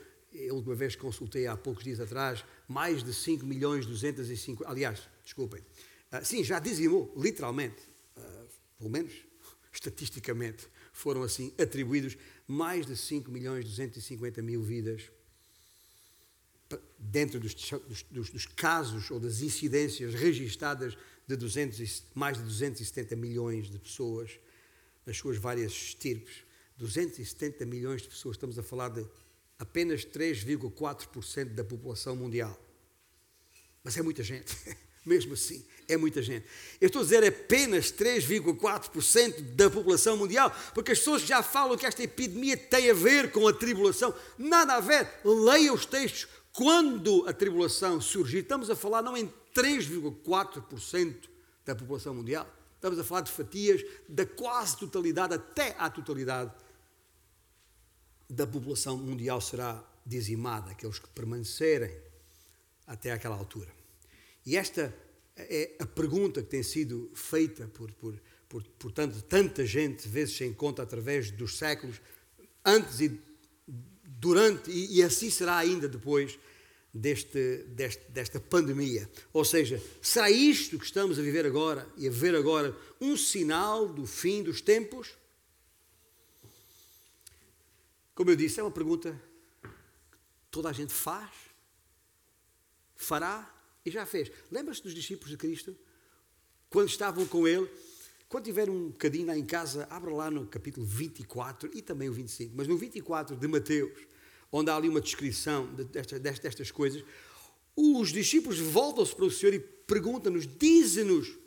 [0.50, 5.08] a última vez que consultei há poucos dias atrás, mais de 5 milhões 205, aliás,
[5.22, 7.80] desculpem, uh, sim, já dizimou, literalmente,
[8.16, 9.12] uh, pelo menos
[9.76, 15.10] estatisticamente, foram assim atribuídos mais de 5 milhões 250 mil vidas
[16.98, 17.54] dentro dos,
[18.10, 24.38] dos, dos, casos ou das incidências registadas de 200, mais de 270 milhões de pessoas
[25.04, 26.44] nas suas várias estirpes.
[26.76, 29.06] 270 milhões de pessoas, estamos a falar de
[29.58, 32.60] apenas 3,4% da população mundial.
[33.82, 34.54] Mas é muita gente,
[35.06, 36.44] mesmo assim, é muita gente.
[36.80, 41.86] Eu estou a dizer apenas 3,4% da população mundial, porque as pessoas já falam que
[41.86, 44.12] esta epidemia tem a ver com a tribulação.
[44.36, 45.08] Nada a ver.
[45.24, 46.26] Leia os textos.
[46.52, 51.28] Quando a tribulação surgir, estamos a falar não em 3,4%
[51.64, 56.52] da população mundial, estamos a falar de fatias da quase totalidade, até à totalidade
[58.28, 61.94] da população mundial será dizimada, aqueles que permanecerem
[62.86, 63.75] até aquela altura.
[64.46, 64.96] E esta
[65.36, 68.14] é a pergunta que tem sido feita por, por,
[68.48, 72.00] por, por tanto, tanta gente, vezes sem conta, através dos séculos,
[72.64, 73.20] antes e
[74.04, 76.38] durante, e, e assim será ainda depois
[76.94, 79.10] deste, deste, desta pandemia.
[79.32, 83.88] Ou seja, será isto que estamos a viver agora e a ver agora um sinal
[83.88, 85.10] do fim dos tempos?
[88.14, 89.20] Como eu disse, é uma pergunta
[89.60, 89.68] que
[90.50, 91.30] toda a gente faz,
[92.96, 93.55] fará
[93.86, 94.30] e já fez.
[94.50, 95.76] Lembra-se dos discípulos de Cristo?
[96.68, 97.70] Quando estavam com Ele,
[98.28, 102.12] quando tiver um bocadinho lá em casa, abra lá no capítulo 24 e também o
[102.12, 103.96] 25, mas no 24 de Mateus,
[104.50, 107.04] onde há ali uma descrição destas, destas coisas,
[107.76, 111.38] os discípulos voltam-se para o Senhor e perguntam-nos, dize-nos,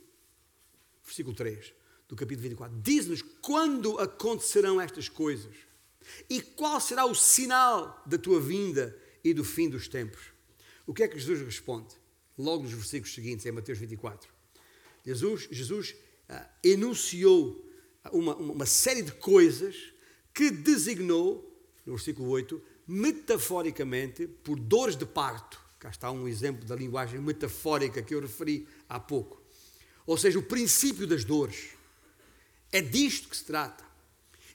[1.03, 1.73] versículo 3
[2.07, 5.53] do capítulo 24, diz-nos quando acontecerão estas coisas.
[6.29, 10.31] E qual será o sinal da tua vinda e do fim dos tempos?
[10.87, 11.99] O que é que Jesus responde?
[12.39, 14.31] Logo nos versículos seguintes, em Mateus 24.
[15.05, 15.93] Jesus, Jesus
[16.29, 17.69] uh, enunciou
[18.13, 19.75] uma, uma série de coisas
[20.33, 21.45] que designou,
[21.85, 25.59] no versículo 8, metaforicamente por dores de parto.
[25.79, 29.41] Cá está um exemplo da linguagem metafórica que eu referi há pouco.
[30.05, 31.71] Ou seja, o princípio das dores.
[32.71, 33.83] É disto que se trata.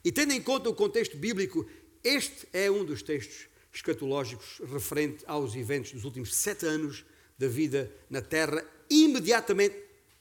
[0.02, 1.68] E tendo em conta o contexto bíblico,
[2.02, 7.04] este é um dos textos escatológicos referente aos eventos dos últimos sete anos
[7.38, 9.76] da vida na Terra, imediatamente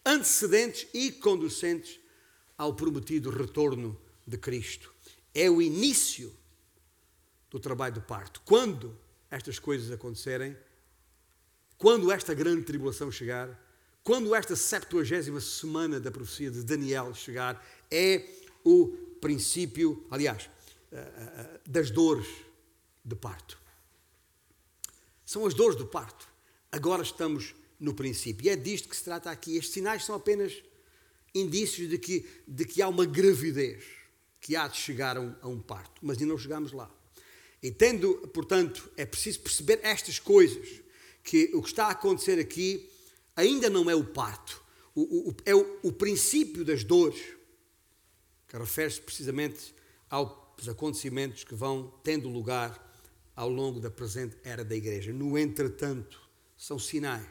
[0.06, 2.00] antecedentes e conducentes
[2.58, 4.94] ao prometido retorno de Cristo.
[5.34, 6.34] É o início
[7.50, 8.42] do trabalho do parto.
[8.46, 8.98] Quando
[9.30, 10.58] estas coisas acontecerem,
[11.78, 13.60] quando esta grande tribulação chegar,
[14.04, 18.28] quando esta 70 semana da profecia de Daniel chegar, é
[18.64, 18.88] o
[19.22, 20.50] princípio, aliás,
[20.92, 22.28] eh, eh, eh, das dores
[23.04, 23.58] de parto.
[25.26, 26.28] São as dores do parto.
[26.74, 28.48] Agora estamos no princípio.
[28.48, 29.58] E é disto que se trata aqui.
[29.58, 30.52] Estes sinais são apenas
[31.36, 33.84] indícios de que, de que há uma gravidez
[34.42, 36.02] que há de chegar a um, a um parto.
[36.02, 36.90] Mas ainda não chegamos lá.
[37.62, 40.68] E tendo, portanto, é preciso perceber estas coisas,
[41.24, 42.90] que o que está a acontecer aqui
[43.36, 44.60] ainda não é o parto,
[44.96, 47.22] o, o, é o, o princípio das dores
[48.48, 49.76] que refere-se precisamente
[50.10, 52.82] aos acontecimentos que vão tendo lugar
[53.36, 55.14] ao longo da presente era da Igreja.
[55.14, 56.23] No entretanto,
[56.64, 57.28] são sinais,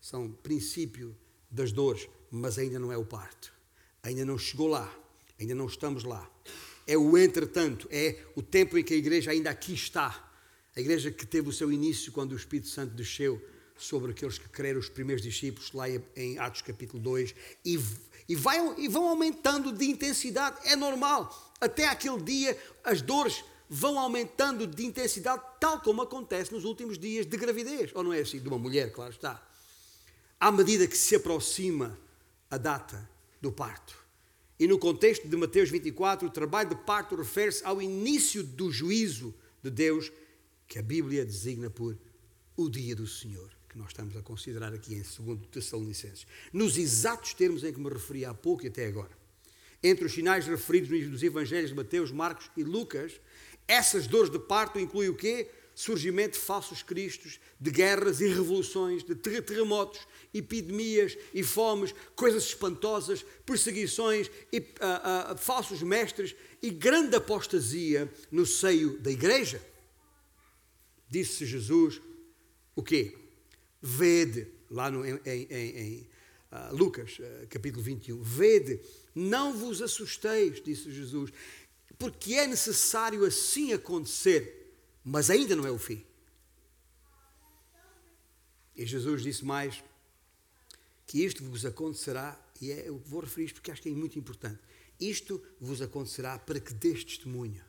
[0.00, 1.16] são princípio
[1.48, 3.52] das dores, mas ainda não é o parto.
[4.02, 4.92] Ainda não chegou lá,
[5.38, 6.28] ainda não estamos lá.
[6.84, 10.32] É o entretanto, é o tempo em que a Igreja ainda aqui está.
[10.74, 13.40] A Igreja que teve o seu início quando o Espírito Santo desceu
[13.76, 15.84] sobre aqueles que creram, os primeiros discípulos, lá
[16.16, 17.78] em Atos capítulo 2, e
[18.28, 21.54] e, vai, e vão aumentando de intensidade, é normal.
[21.60, 27.26] Até aquele dia as dores vão aumentando de intensidade, tal como acontece nos últimos dias
[27.26, 27.90] de gravidez.
[27.94, 28.38] Ou não é assim?
[28.38, 29.46] De uma mulher, claro está.
[30.38, 31.98] À medida que se aproxima
[32.50, 33.08] a data
[33.40, 33.96] do parto.
[34.58, 39.34] E no contexto de Mateus 24, o trabalho de parto refere-se ao início do juízo
[39.62, 40.12] de Deus,
[40.68, 41.96] que a Bíblia designa por
[42.56, 47.34] o dia do Senhor que nós estamos a considerar aqui em 2 Tessalonicenses, nos exatos
[47.34, 49.10] termos em que me referi há pouco e até agora.
[49.82, 53.20] Entre os sinais referidos nos Evangelhos de Mateus, Marcos e Lucas,
[53.66, 55.50] essas dores de parto incluem o quê?
[55.74, 63.24] Surgimento de falsos cristos, de guerras e revoluções, de terremotos, epidemias e fomes, coisas espantosas,
[63.44, 69.60] perseguições, e, uh, uh, falsos mestres e grande apostasia no seio da igreja.
[71.08, 72.00] Disse Jesus
[72.76, 73.16] o quê?
[73.82, 76.08] Vede, lá no, em, em, em
[76.52, 78.22] uh, Lucas, capítulo 21.
[78.22, 78.80] Vede,
[79.14, 81.30] não vos assusteis, disse Jesus,
[81.98, 86.04] porque é necessário assim acontecer, mas ainda não é o fim.
[88.76, 89.82] E Jesus disse mais
[91.06, 94.18] que isto vos acontecerá, e é, eu vou referir isto porque acho que é muito
[94.18, 94.60] importante.
[94.98, 97.62] Isto vos acontecerá para que dês testemunho.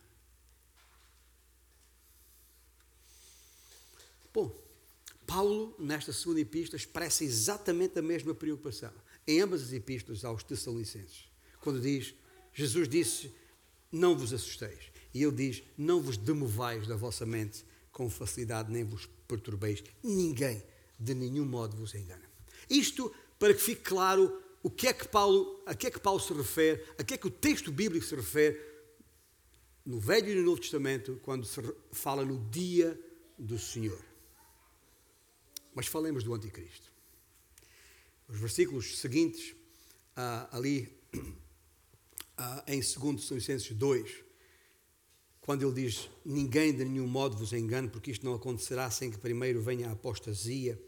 [4.34, 4.54] Bom,
[5.26, 8.94] Paulo, nesta segunda epístola, expressa exatamente a mesma preocupação
[9.28, 11.26] em ambas as epístolas aos Tessalonicenses.
[11.62, 12.14] Quando diz,
[12.54, 13.34] Jesus disse,
[13.92, 14.92] não vos assusteis.
[15.14, 19.84] E ele diz, não vos demovais da vossa mente com facilidade, nem vos perturbeis.
[20.04, 20.62] Ninguém,
[21.00, 22.30] de nenhum modo, vos engana.
[22.70, 26.20] Isto para que fique claro o que é que Paulo, a que é que Paulo
[26.20, 28.60] se refere, a que é que o texto bíblico se refere
[29.86, 33.00] no Velho e no Novo Testamento, quando se fala no dia
[33.38, 34.04] do Senhor.
[35.76, 36.92] Mas falemos do Anticristo.
[38.28, 39.56] Os versículos seguintes,
[40.52, 40.92] ali
[42.38, 44.24] ah, em 2 Tessalonicenses 2,
[45.42, 49.18] quando ele diz: Ninguém de nenhum modo vos engane, porque isto não acontecerá sem que
[49.18, 50.80] primeiro venha a apostasia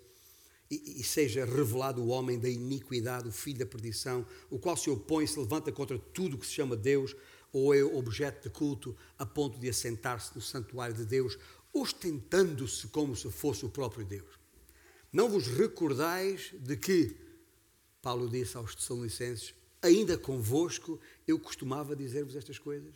[0.69, 4.89] e, e, seja revelado o homem da iniquidade, o filho da perdição, o qual se
[4.89, 7.15] opõe e se levanta contra tudo que se chama Deus
[7.53, 11.37] ou é objeto de culto, a ponto de assentar-se no santuário de Deus,
[11.73, 14.37] ostentando-se como se fosse o próprio Deus.
[15.11, 17.15] Não vos recordais de que,
[18.01, 22.93] Paulo disse aos Tessalonicenses, ainda convosco eu costumava dizer-vos estas coisas?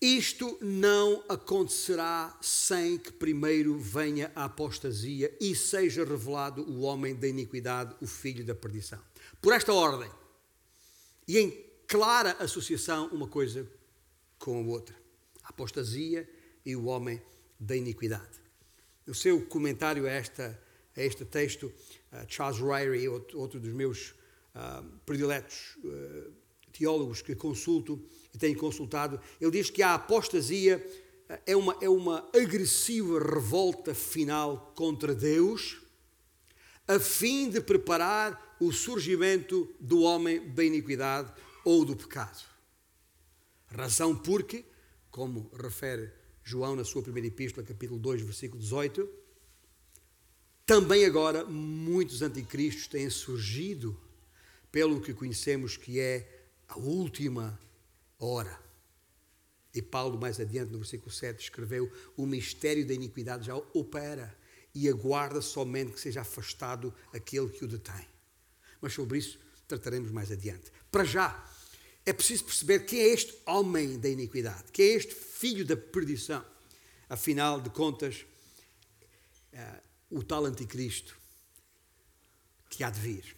[0.00, 7.26] Isto não acontecerá sem que primeiro venha a apostasia e seja revelado o homem da
[7.26, 9.00] iniquidade, o filho da perdição.
[9.42, 10.08] Por esta ordem,
[11.26, 13.68] e em clara associação uma coisa
[14.38, 14.94] com a outra:
[15.42, 16.30] a apostasia
[16.64, 17.20] e o homem
[17.58, 18.38] da iniquidade.
[19.04, 20.62] No seu comentário a, esta,
[20.96, 21.72] a este texto,
[22.26, 24.14] Charles Ryrie, outro, dos meus
[24.54, 26.32] uh, prediletos uh,
[26.72, 30.84] teólogos que consulto, e tenho consultado, ele diz que a apostasia
[31.44, 35.82] é uma, é uma agressiva revolta final contra Deus,
[36.86, 41.32] a fim de preparar o surgimento do homem da iniquidade
[41.64, 42.42] ou do pecado.
[43.66, 44.64] Razão porque,
[45.10, 46.10] como refere
[46.42, 49.06] João na sua primeira epístola, capítulo 2, versículo 18,
[50.68, 53.98] também agora muitos anticristos têm surgido
[54.70, 57.58] pelo que conhecemos que é a última
[58.18, 58.60] hora.
[59.74, 64.36] E Paulo, mais adiante, no versículo 7, escreveu: O mistério da iniquidade já opera
[64.74, 68.06] e aguarda somente que seja afastado aquele que o detém.
[68.78, 70.70] Mas sobre isso trataremos mais adiante.
[70.92, 71.50] Para já,
[72.04, 76.44] é preciso perceber quem é este homem da iniquidade, quem é este filho da perdição.
[77.08, 78.26] Afinal de contas,
[79.54, 81.16] uh, o tal anticristo
[82.70, 83.36] que há de vir.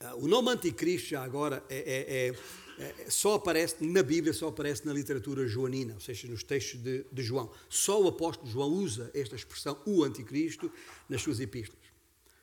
[0.00, 2.34] Uh, o nome anticristo, já agora, é, é, é
[2.78, 7.04] é, só aparece na Bíblia, só aparece na literatura joanina, ou seja, nos textos de,
[7.10, 7.50] de, João.
[7.68, 10.70] Só o apóstolo João usa esta expressão, o anticristo,
[11.08, 11.84] nas suas epístolas,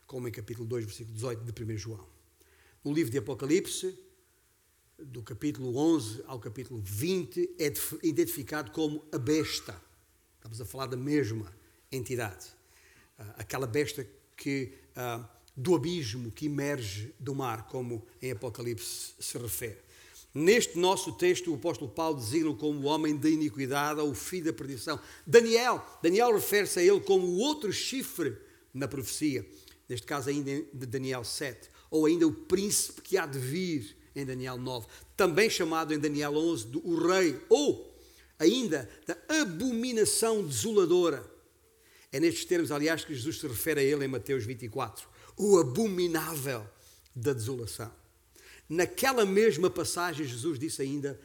[0.07, 2.07] como em capítulo 2, versículo 18 de 1 João.
[2.83, 3.97] No livro de Apocalipse,
[4.97, 9.79] do capítulo 11 ao capítulo 20, é identificado como a besta.
[10.37, 11.51] Estamos a falar da mesma
[11.91, 12.47] entidade.
[13.17, 19.37] Ah, aquela besta que, ah, do abismo que emerge do mar, como em Apocalipse se
[19.37, 19.77] refere.
[20.33, 24.45] Neste nosso texto, o apóstolo Paulo designa como o homem da iniquidade ou o filho
[24.45, 24.97] da perdição.
[25.27, 28.37] Daniel, Daniel refere-se a ele como o outro chifre
[28.73, 29.45] na profecia,
[29.89, 34.25] neste caso ainda de Daniel 7, ou ainda o príncipe que há de vir em
[34.25, 37.93] Daniel 9, também chamado em Daniel 11 do o rei, ou
[38.39, 41.29] ainda da abominação desoladora.
[42.11, 46.67] É nestes termos, aliás, que Jesus se refere a ele em Mateus 24, o abominável
[47.15, 47.91] da desolação.
[48.67, 51.19] Naquela mesma passagem, Jesus disse ainda,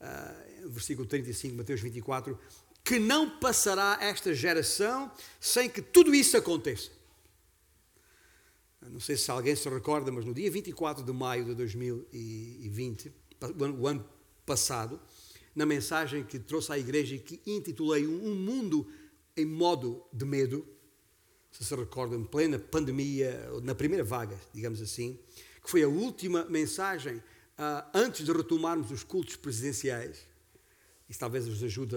[0.00, 2.38] uh, versículo 35, Mateus 24,
[2.82, 6.90] que não passará esta geração sem que tudo isso aconteça.
[8.82, 13.12] Não sei se alguém se recorda, mas no dia 24 de maio de 2020,
[13.78, 14.04] o ano
[14.44, 15.00] passado,
[15.54, 18.86] na mensagem que trouxe à igreja e que intitulei Um Mundo
[19.36, 20.66] em Modo de Medo,
[21.50, 25.18] se se recordam, em plena pandemia, na primeira vaga, digamos assim,
[25.62, 30.26] que foi a última mensagem uh, antes de retomarmos os cultos presidenciais.
[31.08, 31.96] Isso talvez vos ajude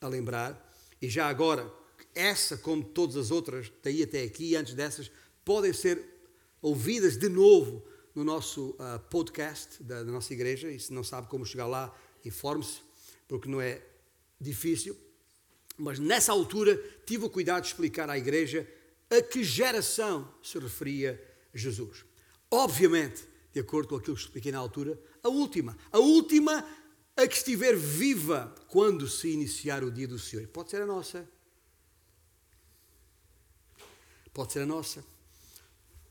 [0.00, 0.72] a lembrar.
[1.00, 1.72] E já agora,
[2.14, 5.10] essa, como todas as outras, daí até aqui, antes dessas,
[5.44, 6.02] podem ser
[6.60, 7.84] ouvidas de novo
[8.14, 10.70] no nosso uh, podcast da, da, nossa igreja.
[10.70, 12.80] E se não sabe como chegar lá, informe-se,
[13.28, 13.82] porque não é
[14.40, 14.96] difícil.
[15.76, 18.66] Mas nessa altura tive o cuidado de explicar à igreja
[19.10, 21.22] a que geração se referia
[21.54, 22.04] Jesus.
[22.50, 25.76] Obviamente, de acordo com aquilo que expliquei na altura, a última.
[25.90, 26.64] A última
[27.16, 30.46] a que estiver viva quando se iniciar o dia do Senhor.
[30.48, 31.26] Pode ser a nossa.
[34.32, 35.02] Pode ser a nossa.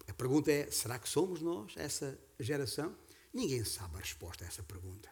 [0.07, 2.95] A pergunta é: será que somos nós, essa geração?
[3.31, 5.09] Ninguém sabe a resposta a essa pergunta.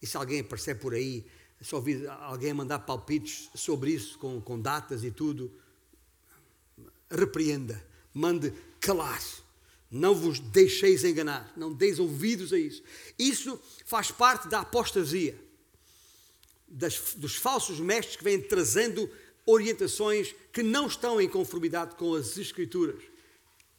[0.00, 1.26] E se alguém aparecer por aí,
[1.72, 5.50] ouvir alguém mandar palpites sobre isso, com, com datas e tudo,
[7.10, 9.22] repreenda, mande calar.
[9.90, 12.82] Não vos deixeis enganar, não deis ouvidos a isso.
[13.18, 15.38] Isso faz parte da apostasia,
[16.66, 19.08] das, dos falsos mestres que vêm trazendo
[19.46, 23.02] orientações que não estão em conformidade com as Escrituras.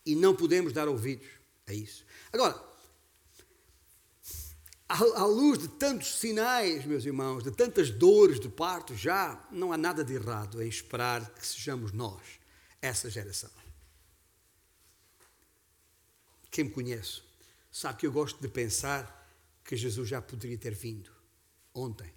[0.06, 1.28] E não podemos dar ouvidos
[1.68, 2.06] a isso.
[2.32, 2.62] Agora,
[4.88, 9.78] à luz de tantos sinais, meus irmãos, de tantas dores de parto, já não há
[9.78, 12.22] nada de errado em esperar que sejamos nós
[12.82, 13.50] essa geração.
[16.52, 17.22] Quem me conhece
[17.72, 19.12] sabe que eu gosto de pensar
[19.64, 21.12] que Jesus já poderia ter vindo
[21.74, 22.14] ontem.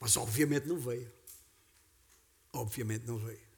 [0.00, 1.10] Mas obviamente não veio.
[2.52, 3.51] Obviamente não veio.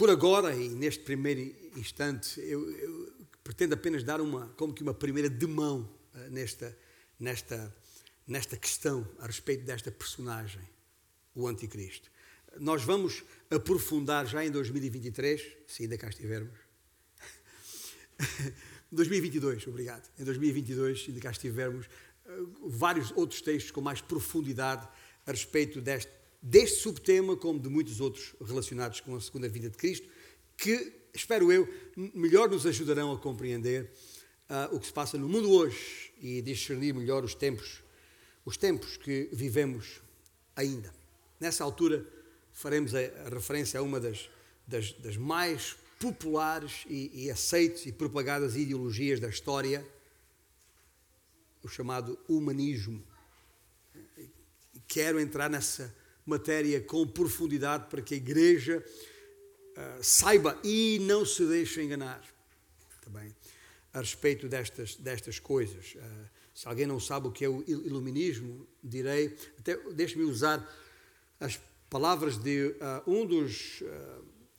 [0.00, 3.12] Por agora, e neste primeiro instante, eu, eu
[3.44, 5.82] pretendo apenas dar uma, como que uma primeira demão
[6.14, 6.74] uh, nesta,
[7.18, 7.76] nesta,
[8.26, 10.66] nesta questão a respeito desta personagem,
[11.34, 12.10] o Anticristo.
[12.58, 16.58] Nós vamos aprofundar já em 2023, se ainda cá estivermos.
[18.90, 20.10] 2022, obrigado.
[20.18, 21.86] Em 2022, se ainda cá estivermos,
[22.64, 24.88] vários outros textos com mais profundidade
[25.26, 26.10] a respeito deste,
[26.42, 30.08] deste subtema, como de muitos outros relacionados com a segunda vinda de Cristo,
[30.56, 31.68] que, espero eu,
[32.14, 33.90] melhor nos ajudarão a compreender
[34.48, 37.82] uh, o que se passa no mundo hoje e discernir melhor os tempos,
[38.44, 40.00] os tempos que vivemos
[40.56, 40.92] ainda.
[41.38, 42.06] Nessa altura,
[42.52, 44.28] faremos a, a referência a uma das,
[44.66, 49.86] das, das mais populares e, e aceites e propagadas ideologias da história,
[51.62, 53.04] o chamado humanismo.
[54.88, 55.94] Quero entrar nessa
[56.30, 58.82] matéria com profundidade para que a igreja
[59.76, 62.22] uh, saiba e não se deixe enganar
[63.02, 63.34] também
[63.92, 65.94] a respeito destas, destas coisas.
[65.96, 70.66] Uh, se alguém não sabe o que é o iluminismo, direi, até deixe-me usar
[71.40, 71.58] as
[71.88, 72.66] palavras de
[73.06, 73.82] uh, um dos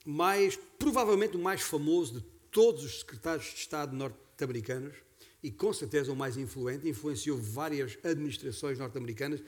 [0.05, 4.95] mais, provavelmente o mais famoso de todos os secretários de Estado norte-americanos,
[5.43, 9.41] e com certeza o mais influente, influenciou várias administrações norte-americanas,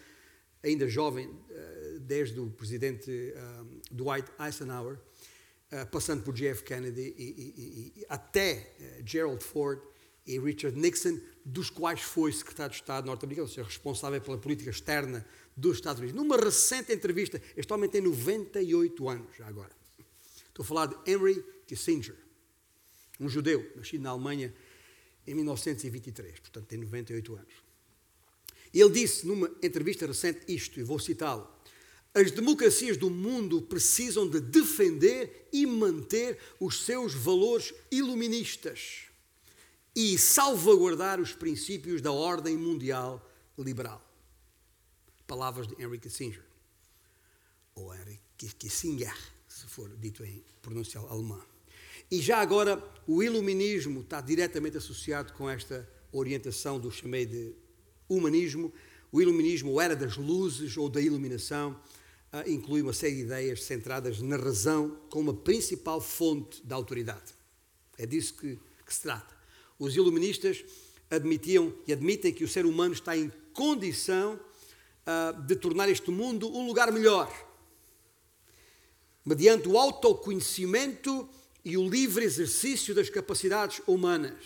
[0.63, 1.29] ainda jovem,
[2.03, 4.97] desde o presidente eh, Dwight Eisenhower,
[5.71, 8.73] eh, passando por JF Kennedy e, e, e, até
[9.05, 9.81] Gerald Ford
[10.25, 14.69] e Richard Nixon, dos quais foi secretário de Estado norte-americano, ou seja, responsável pela política
[14.69, 15.25] externa
[15.55, 16.15] dos Estados Unidos.
[16.15, 19.71] Numa recente entrevista, este homem tem 98 anos já agora.
[20.47, 22.15] Estou a falar de Henry Kissinger,
[23.19, 24.53] um judeu, nascido na Alemanha
[25.25, 27.53] em 1923, portanto tem 98 anos.
[28.73, 31.47] Ele disse numa entrevista recente isto, e vou citá-lo:
[32.13, 39.05] As democracias do mundo precisam de defender e manter os seus valores iluministas
[39.95, 44.03] e salvaguardar os princípios da ordem mundial liberal.
[45.25, 46.43] Palavras de Henry Kissinger,
[47.73, 49.15] ou Henry Kissinger,
[49.47, 51.41] se for dito em pronúncia alemã.
[52.11, 57.55] E já agora, o iluminismo está diretamente associado com esta orientação do chamei de
[58.07, 58.71] humanismo.
[59.11, 61.79] O iluminismo, era das luzes ou da iluminação,
[62.47, 67.33] inclui uma série de ideias centradas na razão como a principal fonte da autoridade.
[67.97, 69.35] É disso que, que se trata.
[69.77, 70.63] Os iluministas
[71.09, 74.39] admitiam e admitem que o ser humano está em condição
[75.05, 77.31] uh, de tornar este mundo um lugar melhor,
[79.23, 81.29] mediante o autoconhecimento
[81.63, 84.43] e o livre exercício das capacidades humanas.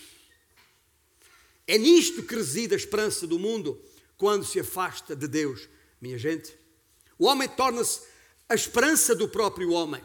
[1.65, 3.81] É nisto que reside a esperança do mundo
[4.17, 5.67] quando se afasta de Deus,
[6.01, 6.66] minha gente.
[7.17, 8.01] O homem torna-se
[8.47, 10.01] a esperança do próprio homem,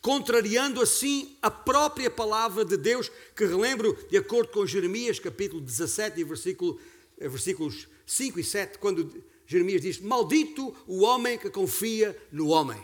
[0.00, 6.22] contrariando assim a própria palavra de Deus, que relembro, de acordo com Jeremias, capítulo 17,
[6.24, 6.80] versículo,
[7.18, 12.80] eh, versículos 5 e 7, quando Jeremias diz: Maldito o homem que confia no homem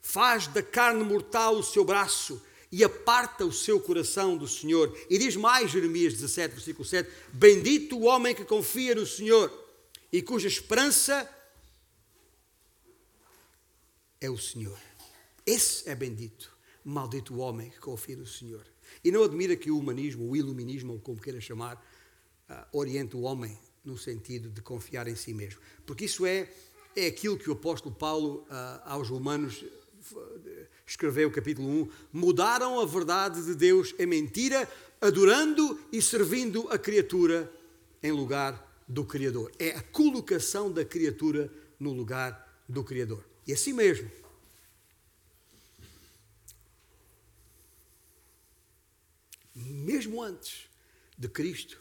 [0.00, 4.94] faz da carne mortal o seu braço e aparta o seu coração do Senhor.
[5.08, 9.50] E diz mais Jeremias 17, versículo 7: Bendito o homem que confia no Senhor
[10.12, 11.28] e cuja esperança
[14.24, 14.78] é o Senhor.
[15.44, 16.56] Esse é bendito.
[16.82, 18.64] Maldito o homem que confia no Senhor.
[19.02, 21.76] E não admira que o humanismo, o iluminismo, ou como queira chamar,
[22.48, 25.60] uh, oriente o homem no sentido de confiar em si mesmo.
[25.84, 26.50] Porque isso é,
[26.96, 29.62] é aquilo que o apóstolo Paulo ah, aos Romanos
[30.86, 34.66] escreveu, capítulo 1: mudaram a verdade de Deus em mentira,
[35.02, 37.52] adorando e servindo a criatura
[38.02, 39.52] em lugar do Criador.
[39.58, 43.33] É a colocação da criatura no lugar do Criador.
[43.46, 44.10] E assim mesmo.
[49.54, 50.68] Mesmo antes
[51.16, 51.80] de Cristo,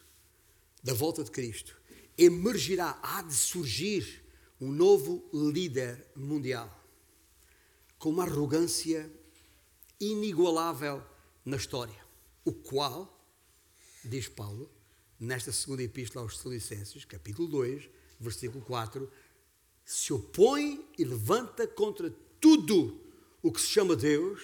[0.84, 1.80] da volta de Cristo,
[2.18, 4.24] emergirá, há de surgir
[4.60, 6.82] um novo líder mundial
[7.98, 9.12] com uma arrogância
[10.00, 11.04] inigualável
[11.46, 12.06] na história,
[12.44, 13.26] o qual,
[14.04, 14.70] diz Paulo,
[15.20, 17.90] nesta segunda epístola aos Tessalonicenses, capítulo 2,
[18.20, 19.10] versículo 4,
[19.86, 23.00] se opõe e levanta contra tudo
[23.42, 24.42] o que se chama Deus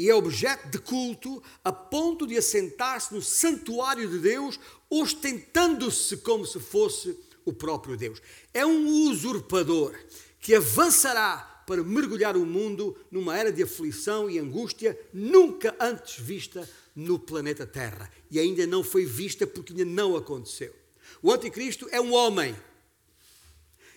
[0.00, 6.46] e é objeto de culto a ponto de assentar-se no santuário de Deus, ostentando-se como
[6.46, 8.18] se fosse o próprio Deus.
[8.54, 9.94] É um usurpador
[10.40, 16.66] que avançará para mergulhar o mundo numa era de aflição e angústia nunca antes vista
[16.96, 18.10] no planeta Terra.
[18.30, 20.74] E ainda não foi vista porque ainda não aconteceu.
[21.22, 22.56] O Anticristo é um homem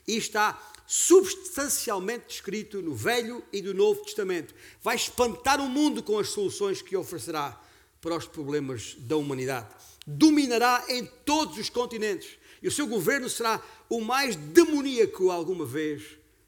[0.07, 4.53] e está substancialmente descrito no Velho e no Novo Testamento.
[4.81, 7.59] Vai espantar o mundo com as soluções que oferecerá
[8.01, 9.69] para os problemas da humanidade.
[10.05, 16.03] Dominará em todos os continentes e o seu governo será o mais demoníaco alguma vez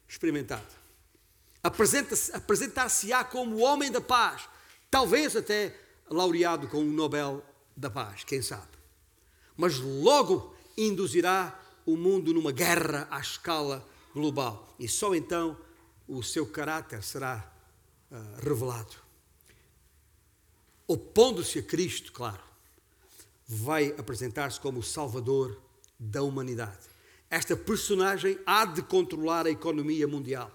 [0.08, 0.76] experimentado.
[1.62, 4.48] Apresentar-se-á como o homem da paz,
[4.90, 5.74] talvez até
[6.08, 7.44] laureado com o Nobel
[7.76, 8.68] da Paz, quem sabe.
[9.56, 14.74] Mas logo induzirá o mundo numa guerra à escala global.
[14.78, 15.56] E só então
[16.08, 17.50] o seu caráter será
[18.10, 18.96] uh, revelado.
[20.86, 22.42] Opondo-se a Cristo, claro,
[23.46, 25.60] vai apresentar-se como o Salvador
[25.98, 26.78] da humanidade.
[27.30, 30.50] Esta personagem há de controlar a economia mundial,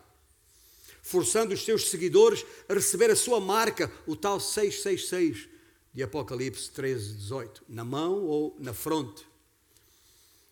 [1.01, 5.49] forçando os seus seguidores a receber a sua marca, o tal 666
[5.93, 9.25] de Apocalipse 13, 18, na mão ou na fronte.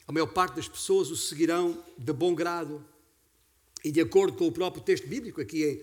[0.10, 2.84] A maior parte das pessoas o seguirão de bom grado.
[3.84, 5.76] E de acordo com o próprio texto bíblico, aqui em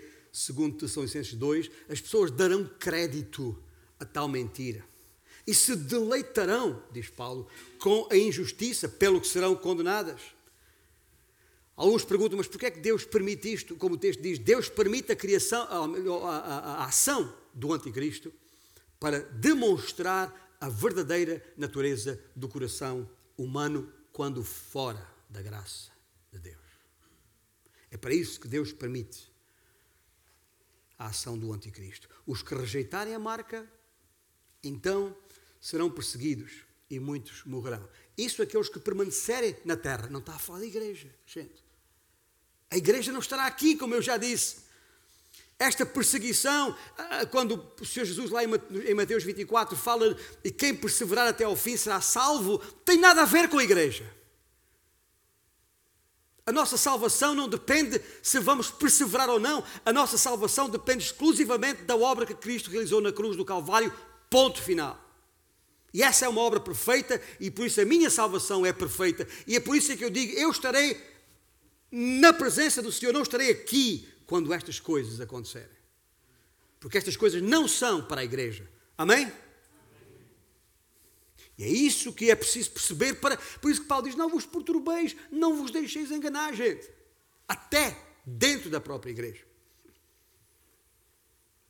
[0.52, 3.56] 2 Tessalonicenses 2, as pessoas darão crédito
[4.00, 4.84] a tal mentira.
[5.46, 7.46] E se deleitarão, diz Paulo,
[7.78, 10.20] com a injustiça, pelo que serão condenadas.
[11.76, 13.76] Alguns perguntam, mas porquê é que Deus permite isto?
[13.76, 18.32] Como o texto diz, Deus permite a criação, a, a, a, a ação do anticristo
[18.98, 23.08] para demonstrar a verdadeira natureza do coração
[23.38, 25.90] humano quando fora da graça
[26.32, 26.56] de Deus.
[27.90, 29.30] É para isso que Deus permite
[30.98, 32.08] a ação do anticristo.
[32.26, 33.70] Os que rejeitarem a marca,
[34.64, 35.14] então
[35.60, 37.86] serão perseguidos e muitos morrerão.
[38.16, 40.08] Isso aqueles que permanecerem na terra.
[40.08, 41.62] Não está a falar da igreja, gente.
[42.70, 44.64] A igreja não estará aqui, como eu já disse.
[45.58, 51.28] Esta perseguição, ah, quando o Senhor Jesus, lá em Mateus 24, fala e quem perseverar
[51.28, 54.04] até ao fim será salvo, tem nada a ver com a igreja.
[56.44, 59.64] A nossa salvação não depende se vamos perseverar ou não.
[59.84, 63.92] A nossa salvação depende exclusivamente da obra que Cristo realizou na cruz do Calvário.
[64.30, 65.02] Ponto final.
[65.92, 69.26] E essa é uma obra perfeita e por isso a minha salvação é perfeita.
[69.46, 71.00] E é por isso que eu digo: eu estarei
[71.90, 75.76] na presença do Senhor, não estarei aqui quando estas coisas acontecerem.
[76.80, 78.68] Porque estas coisas não são para a igreja.
[78.98, 79.32] Amém?
[81.58, 83.14] E é isso que é preciso perceber.
[83.14, 86.88] Para, por isso que Paulo diz: Não vos perturbeis, não vos deixeis enganar, gente.
[87.48, 89.44] Até dentro da própria igreja.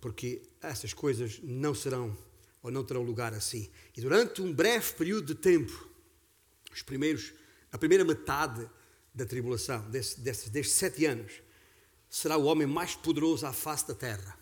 [0.01, 2.17] Porque essas coisas não serão
[2.63, 3.71] ou não terão lugar assim.
[3.97, 5.89] E durante um breve período de tempo,
[6.73, 7.33] os primeiros,
[7.71, 8.69] a primeira metade
[9.15, 11.33] da tribulação, desses, destes sete anos,
[12.09, 14.39] será o homem mais poderoso à face da terra.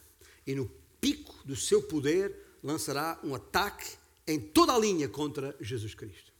[0.47, 3.97] E no pico do seu poder lançará um ataque
[4.27, 6.33] em toda a linha contra Jesus Cristo.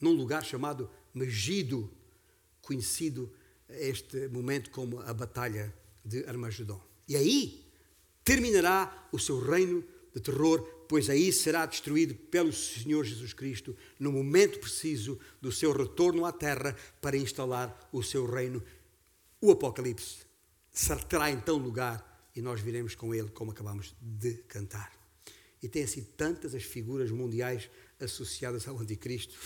[0.00, 1.90] Num lugar chamado Megido,
[2.60, 3.32] conhecido
[3.68, 5.72] este momento como a Batalha
[6.04, 6.80] de Armagedon.
[7.08, 7.64] E aí
[8.24, 14.12] terminará o seu reino de terror, pois aí será destruído pelo Senhor Jesus Cristo no
[14.12, 18.62] momento preciso do seu retorno à terra para instalar o seu reino.
[19.44, 20.20] O Apocalipse
[21.06, 24.90] terá então lugar e nós viremos com ele, como acabamos de cantar.
[25.62, 27.68] E têm sido tantas as figuras mundiais
[28.00, 29.38] associadas ao Anticristo.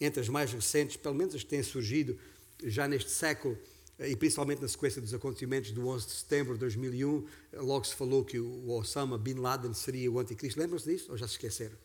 [0.00, 2.18] Entre as mais recentes, pelo menos as que têm surgido
[2.64, 3.56] já neste século,
[4.00, 8.24] e principalmente na sequência dos acontecimentos do 11 de setembro de 2001, logo se falou
[8.24, 10.58] que o Osama Bin Laden seria o anticristo.
[10.58, 11.12] Lembram-se disso?
[11.12, 11.76] Ou já se esqueceram?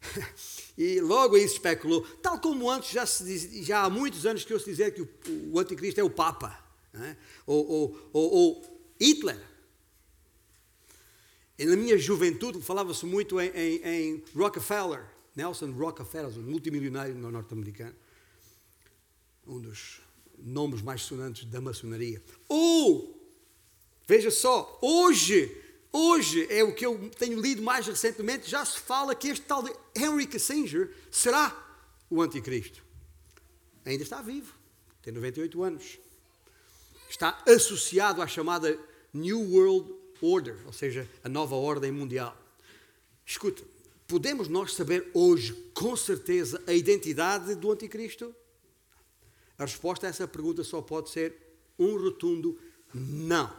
[0.78, 4.52] E logo aí se especulou, tal como antes já, diz, já há muitos anos que
[4.52, 5.08] eu se dizer que o,
[5.52, 6.65] o anticristo é o Papa,
[7.04, 7.16] é?
[7.46, 9.40] ou, ou, ou, ou, Hitler.
[11.58, 17.94] E na minha juventude falava-se muito em, em, em, Rockefeller, Nelson Rockefeller, um multimilionário norte-americano,
[19.46, 20.00] um dos
[20.38, 22.22] nomes mais sonantes da maçonaria.
[22.48, 23.18] Ou,
[24.06, 25.64] veja só, hoje
[25.98, 29.62] Hoje é o que eu tenho lido mais recentemente, já se fala que este tal
[29.62, 31.56] de Henry Kissinger será
[32.10, 32.84] o anticristo.
[33.82, 34.54] Ainda está vivo,
[35.00, 35.98] tem 98 anos.
[37.08, 38.78] Está associado à chamada
[39.12, 42.36] New World Order, ou seja, a nova ordem mundial.
[43.24, 43.62] Escuta,
[44.06, 48.34] podemos nós saber hoje com certeza a identidade do anticristo?
[49.58, 51.34] A resposta a essa pergunta só pode ser
[51.78, 52.58] um rotundo
[52.94, 53.52] não.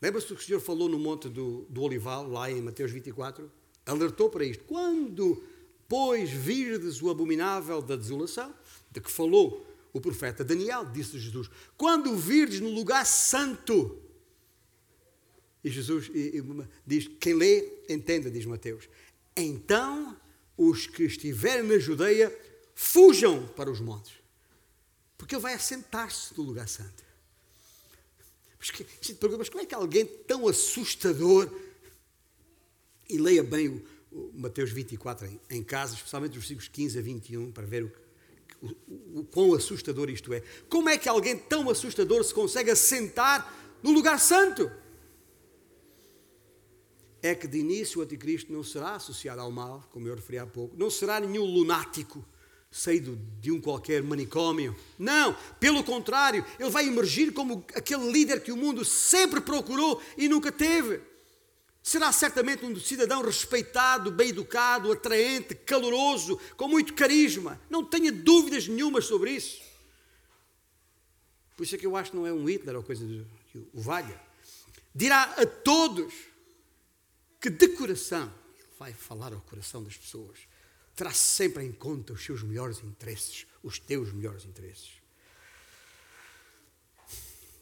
[0.00, 3.50] Lembra-se do que o Senhor falou no Monte do, do Olival, lá em Mateus 24?
[3.84, 4.64] Alertou para isto.
[4.64, 5.42] Quando,
[5.88, 8.54] pois, virdes o abominável da desolação,
[8.90, 9.66] de que falou
[9.96, 14.02] o profeta Daniel, disse Jesus, quando virdes no lugar santo,
[15.62, 16.10] e Jesus
[16.86, 18.88] diz, quem lê, entenda, diz Mateus,
[19.36, 20.16] então
[20.56, 22.34] os que estiverem na Judeia,
[22.74, 24.14] fujam para os montes,
[25.18, 27.04] porque ele vai assentar-se no lugar santo.
[28.58, 28.86] Mas, que,
[29.36, 31.50] mas como é que alguém tão assustador,
[33.08, 37.02] e leia bem o, o Mateus 24 em, em casa, especialmente os versículos 15 a
[37.02, 37.92] 21, para ver o,
[38.60, 40.42] o, o quão assustador isto é.
[40.68, 43.52] Como é que alguém tão assustador se consegue assentar
[43.82, 44.70] no lugar santo?
[47.22, 50.46] É que de início o anticristo não será associado ao mal, como eu referi há
[50.46, 52.24] pouco, não será nenhum lunático
[52.70, 54.76] saído de um qualquer manicômio.
[54.98, 60.28] Não, pelo contrário, ele vai emergir como aquele líder que o mundo sempre procurou e
[60.28, 61.00] nunca teve.
[61.86, 67.60] Será certamente um cidadão respeitado, bem educado, atraente, caloroso, com muito carisma.
[67.70, 69.62] Não tenha dúvidas nenhumas sobre isso.
[71.56, 73.06] Por isso é que eu acho que não é um Hitler ou coisa
[73.52, 74.20] que o valha.
[74.92, 76.12] Dirá a todos
[77.40, 80.40] que de coração, ele vai falar ao coração das pessoas
[80.96, 84.94] terá sempre em conta os seus melhores interesses, os teus melhores interesses.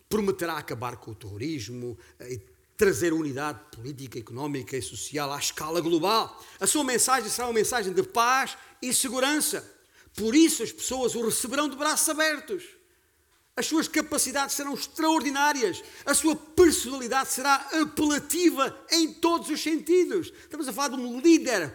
[0.08, 5.80] Prometerá acabar com o terrorismo eh, e trazer unidade política, económica e social à escala
[5.80, 6.42] global.
[6.60, 9.72] A sua mensagem será uma mensagem de paz e segurança.
[10.14, 12.64] Por isso as pessoas o receberão de braços abertos.
[13.56, 15.82] As suas capacidades serão extraordinárias.
[16.04, 20.32] A sua personalidade será apelativa em todos os sentidos.
[20.42, 21.72] Estamos a falar de um líder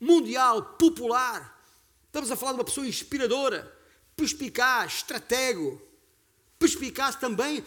[0.00, 1.56] mundial, popular.
[2.06, 3.72] Estamos a falar de uma pessoa inspiradora,
[4.16, 5.80] perspicaz, estratego.
[6.58, 7.64] Perspicaz também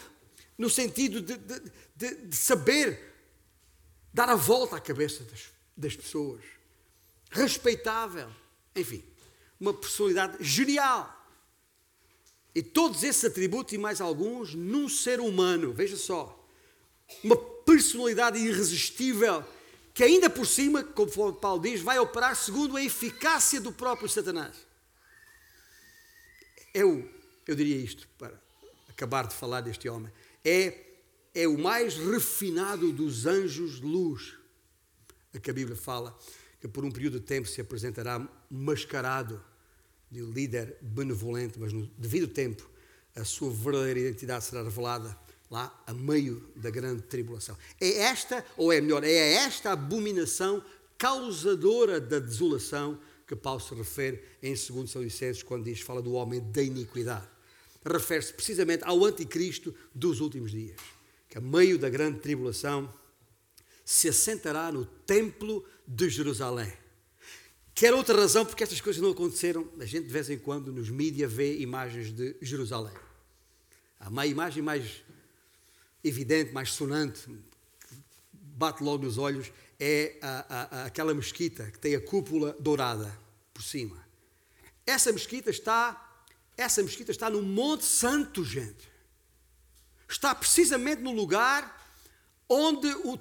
[0.59, 1.61] no sentido de, de,
[1.95, 2.99] de, de saber
[4.13, 5.45] dar a volta à cabeça das,
[5.75, 6.43] das pessoas.
[7.31, 8.29] Respeitável.
[8.75, 9.01] Enfim,
[9.57, 11.15] uma personalidade genial.
[12.53, 16.45] E todos esses atributos e mais alguns num ser humano, veja só,
[17.23, 19.45] uma personalidade irresistível
[19.93, 24.55] que ainda por cima, como Paulo diz, vai operar segundo a eficácia do próprio Satanás.
[26.73, 27.09] Eu,
[27.47, 28.33] eu diria isto, para
[28.89, 30.11] acabar de falar deste homem,
[30.43, 30.73] é,
[31.33, 34.35] é o mais refinado dos anjos de luz.
[35.33, 36.17] A que a Bíblia fala
[36.59, 39.43] que por um período de tempo se apresentará mascarado
[40.11, 42.69] de líder benevolente, mas no devido tempo
[43.15, 45.17] a sua verdadeira identidade será revelada
[45.49, 47.57] lá a meio da grande tribulação.
[47.79, 50.63] É esta, ou é melhor, é esta abominação
[50.97, 56.13] causadora da desolação que Paulo se refere em 2 São Licenses quando diz, fala do
[56.13, 57.27] homem da iniquidade.
[57.85, 60.79] Refere-se precisamente ao anticristo dos últimos dias,
[61.29, 62.93] que a meio da grande tribulação
[63.85, 66.71] se assentará no templo de Jerusalém.
[67.73, 70.89] Quer outra razão porque estas coisas não aconteceram, a gente de vez em quando nos
[70.89, 72.93] mídias vê imagens de Jerusalém.
[73.99, 75.01] Há uma imagem mais
[76.03, 77.27] evidente, mais sonante,
[78.31, 83.17] bate logo nos olhos, é a, a, a, aquela mesquita que tem a cúpula dourada
[83.53, 83.97] por cima.
[84.85, 86.08] Essa mesquita está,
[86.59, 88.91] essa mesquita está no Monte Santo, gente.
[90.07, 91.77] Está precisamente no lugar
[92.47, 93.19] onde o,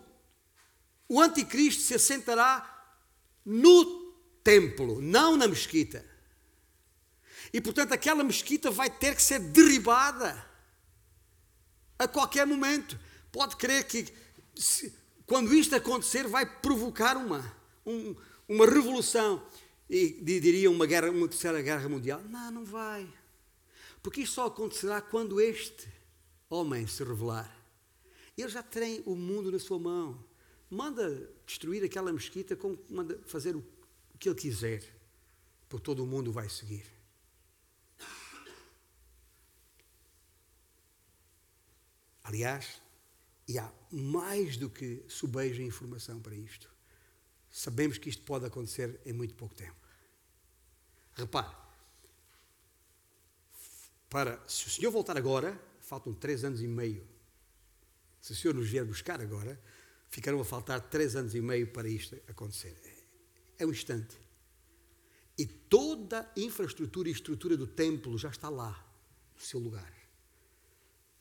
[1.08, 2.96] o anticristo se assentará
[3.44, 4.12] no
[4.42, 6.04] templo, não na mesquita.
[7.52, 10.46] E portanto aquela mesquita vai ter que ser derribada
[11.98, 12.98] a qualquer momento.
[13.30, 14.06] Pode crer que
[14.54, 14.92] se,
[15.26, 17.54] quando isto acontecer vai provocar uma,
[17.86, 18.16] um,
[18.48, 19.46] uma revolução
[19.88, 22.20] e diria uma guerra, uma terceira guerra mundial.
[22.28, 23.08] Não, não vai.
[24.08, 25.86] Porque isto só acontecerá quando este
[26.48, 27.54] homem se revelar.
[28.38, 30.24] Ele já tem o mundo na sua mão.
[30.70, 33.62] manda destruir aquela mesquita como manda fazer o
[34.18, 34.82] que ele quiser,
[35.68, 36.86] porque todo o mundo vai seguir.
[42.24, 42.80] Aliás,
[43.46, 46.72] e há mais do que subeja informação para isto.
[47.50, 49.76] Sabemos que isto pode acontecer em muito pouco tempo.
[51.12, 51.54] Repare,
[54.08, 57.06] para, se o Senhor voltar agora, faltam três anos e meio.
[58.20, 59.60] Se o Senhor nos vier buscar agora,
[60.08, 62.76] ficarão a faltar três anos e meio para isto acontecer.
[63.58, 64.16] É um instante.
[65.36, 68.84] E toda a infraestrutura e estrutura do templo já está lá,
[69.36, 69.92] no seu lugar.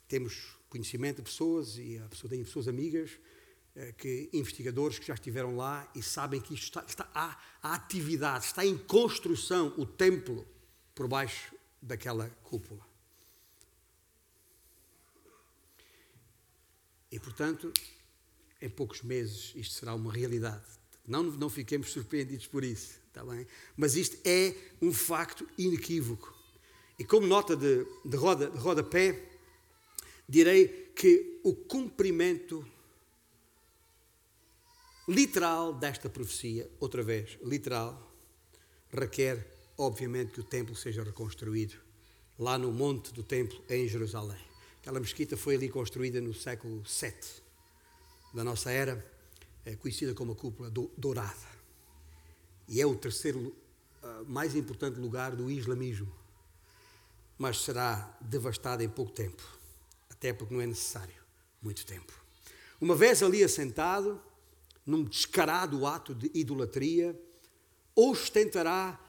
[0.08, 3.12] Temos conhecimento de pessoas e a pessoa tem pessoas amigas,
[3.76, 7.76] eh, que, investigadores que já estiveram lá e sabem que isto está, está há, há
[7.76, 10.48] atividade, está em construção o templo
[10.96, 12.86] por baixo daquela cúpula.
[17.12, 17.72] E, portanto,
[18.62, 20.66] em poucos meses isto será uma realidade.
[21.08, 23.48] Não, não fiquemos surpreendidos por isso, está bem?
[23.78, 26.36] Mas isto é um facto inequívoco.
[27.00, 29.30] E como nota de, de, roda, de rodapé,
[30.28, 32.68] direi que o cumprimento
[35.08, 38.14] literal desta profecia, outra vez, literal,
[38.92, 41.76] requer, obviamente, que o templo seja reconstruído
[42.38, 44.42] lá no monte do templo em Jerusalém.
[44.82, 47.48] Aquela mesquita foi ali construída no século VII
[48.34, 49.04] da nossa era,
[49.66, 51.58] é conhecida como a cúpula dourada.
[52.68, 53.40] E é o terceiro
[54.04, 56.14] uh, mais importante lugar do islamismo.
[57.38, 59.42] Mas será devastada em pouco tempo,
[60.10, 61.16] até porque não é necessário
[61.62, 62.14] muito tempo.
[62.80, 64.22] Uma vez ali assentado,
[64.86, 67.20] num descarado ato de idolatria,
[67.96, 69.00] ostentará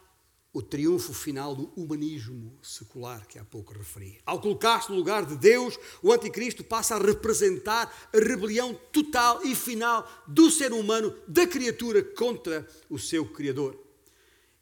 [0.59, 4.19] o triunfo final do humanismo secular que há pouco referi.
[4.27, 9.55] Ao colocar-se no lugar de Deus, o anticristo passa a representar a rebelião total e
[9.55, 13.79] final do ser humano, da criatura contra o seu Criador.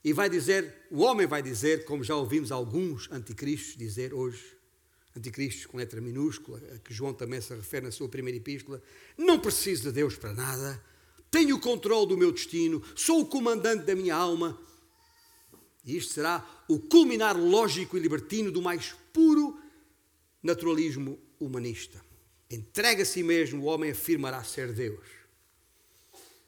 [0.04, 4.54] E vai dizer, o homem vai dizer, como já ouvimos alguns anticristos dizer hoje,
[5.16, 8.82] anticristos com letra minúscula, a que João também se refere na sua primeira epístola,
[9.16, 10.78] não preciso de Deus para nada,
[11.30, 14.60] tenho o controle do meu destino, sou o comandante da minha alma,
[15.86, 19.56] e isto será o culminar lógico e libertino do mais puro
[20.42, 22.04] naturalismo humanista.
[22.50, 25.06] Entrega a si mesmo, o homem afirmará ser Deus.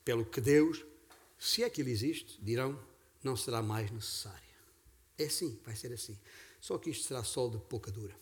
[0.05, 0.85] Pelo que Deus,
[1.39, 2.79] se é que ele existe, dirão,
[3.23, 4.39] não será mais necessário.
[5.17, 6.19] É assim, vai ser assim.
[6.61, 8.17] Só que isto será sol de pouca dura,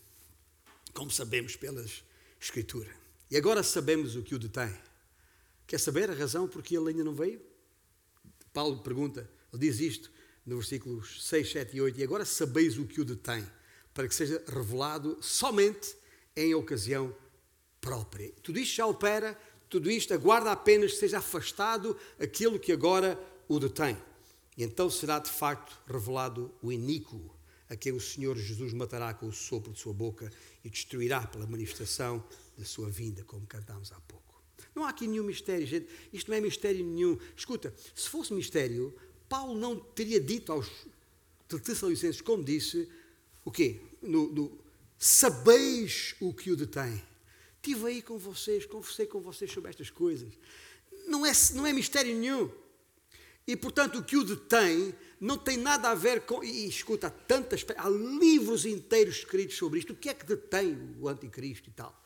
[0.92, 2.04] como sabemos pelas
[2.38, 2.94] Escritura.
[3.30, 4.72] E agora sabemos o que o detém.
[5.66, 7.40] Quer saber a razão porque ele ainda não veio?
[8.52, 10.10] Paulo pergunta, ele diz isto
[10.46, 13.44] no versículos 6, 7 e 8, e agora sabeis o que o detém,
[13.92, 15.96] para que seja revelado somente
[16.36, 17.14] em ocasião
[17.80, 18.32] própria.
[18.42, 19.38] Tudo isto já opera,
[19.68, 23.18] tudo isto aguarda apenas que seja afastado aquilo que agora
[23.48, 23.96] o detém.
[24.56, 27.34] E então será de facto revelado o iníquo,
[27.68, 30.30] a quem o Senhor Jesus matará com o sopro de sua boca
[30.64, 32.24] e destruirá pela manifestação
[32.56, 34.26] da sua vinda, como cantámos há pouco.
[34.74, 35.88] Não há aqui nenhum mistério, gente.
[36.12, 37.18] Isto não é mistério nenhum.
[37.36, 38.94] Escuta, se fosse mistério,
[39.28, 40.70] Paulo não teria dito aos
[41.48, 42.88] Tessalonicenses, como disse,
[43.44, 43.80] o quê?
[44.02, 44.58] No, no,
[44.98, 47.02] sabeis o que o detém.
[47.56, 50.32] Estive aí com vocês, conversei com vocês sobre estas coisas.
[51.06, 52.50] Não é, não é mistério nenhum.
[53.46, 56.42] E, portanto, o que o detém não tem nada a ver com.
[56.42, 57.64] E escuta, há tantas.
[57.76, 59.92] Há livros inteiros escritos sobre isto.
[59.92, 62.02] O que é que detém o anticristo e tal?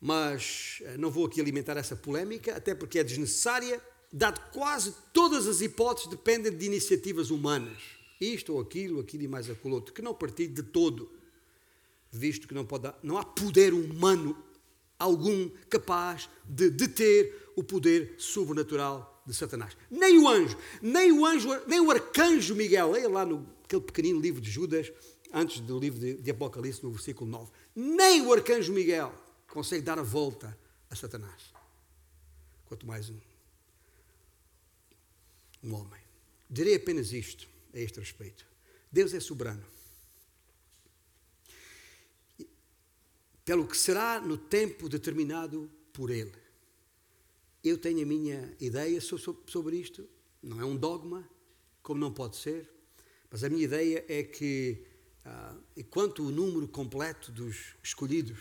[0.00, 3.80] Mas eh, não vou aqui alimentar essa polémica, até porque é desnecessária
[4.12, 7.78] dado quase todas as hipóteses dependem de iniciativas humanas.
[8.20, 11.10] Isto ou aquilo, aquilo e mais aquilo outro, que não partilho de todo,
[12.10, 14.36] visto que não, pode, não há poder humano
[14.98, 19.76] algum capaz de deter o poder sobrenatural de Satanás.
[19.90, 24.20] Nem o anjo, nem o anjo, nem o arcanjo Miguel, leia lá no aquele pequenino
[24.20, 24.92] livro de Judas,
[25.32, 27.50] antes do livro de, de Apocalipse, no versículo 9.
[27.74, 29.14] Nem o arcanjo Miguel
[29.46, 30.58] consegue dar a volta
[30.90, 31.54] a Satanás.
[32.66, 33.29] Quanto mais um
[35.62, 36.00] um homem.
[36.48, 38.46] Direi apenas isto a este respeito.
[38.90, 39.64] Deus é soberano.
[43.44, 46.32] Pelo que será no tempo determinado por Ele.
[47.62, 50.08] Eu tenho a minha ideia sobre isto,
[50.42, 51.28] não é um dogma,
[51.82, 52.68] como não pode ser,
[53.30, 54.86] mas a minha ideia é que,
[55.24, 58.38] ah, enquanto o número completo dos escolhidos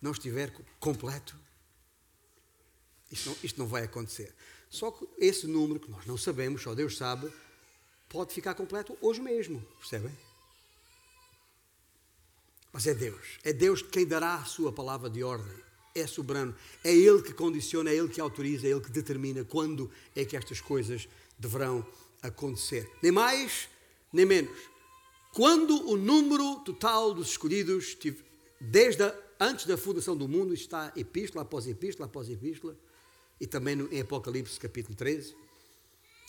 [0.00, 0.50] não estiver
[0.80, 1.38] completo,
[3.10, 4.34] isto não, isto não vai acontecer.
[4.70, 7.30] Só que esse número, que nós não sabemos, só Deus sabe,
[8.08, 10.16] pode ficar completo hoje mesmo, percebem?
[12.72, 15.52] Mas é Deus, é Deus quem dará a sua palavra de ordem.
[15.92, 16.54] é soberano.
[16.84, 20.36] É Ele que condiciona, é Ele que autoriza, é Ele que determina quando é que
[20.36, 21.84] estas coisas deverão
[22.22, 22.88] acontecer.
[23.02, 23.68] Nem mais,
[24.12, 24.56] nem menos.
[25.32, 27.96] Quando o número total dos escolhidos,
[28.60, 32.76] desde antes da fundação do mundo, está epístola após epístola após epístola,
[33.40, 35.34] e também em Apocalipse capítulo 13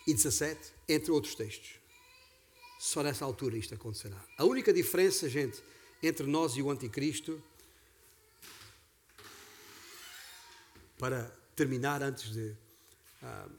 [0.08, 1.74] e 17, entre outros textos.
[2.80, 4.18] Só nessa altura isto acontecerá.
[4.38, 5.62] A única diferença, gente,
[6.02, 7.42] entre nós e o anticristo,
[10.98, 12.56] para terminar antes de
[13.22, 13.50] ah,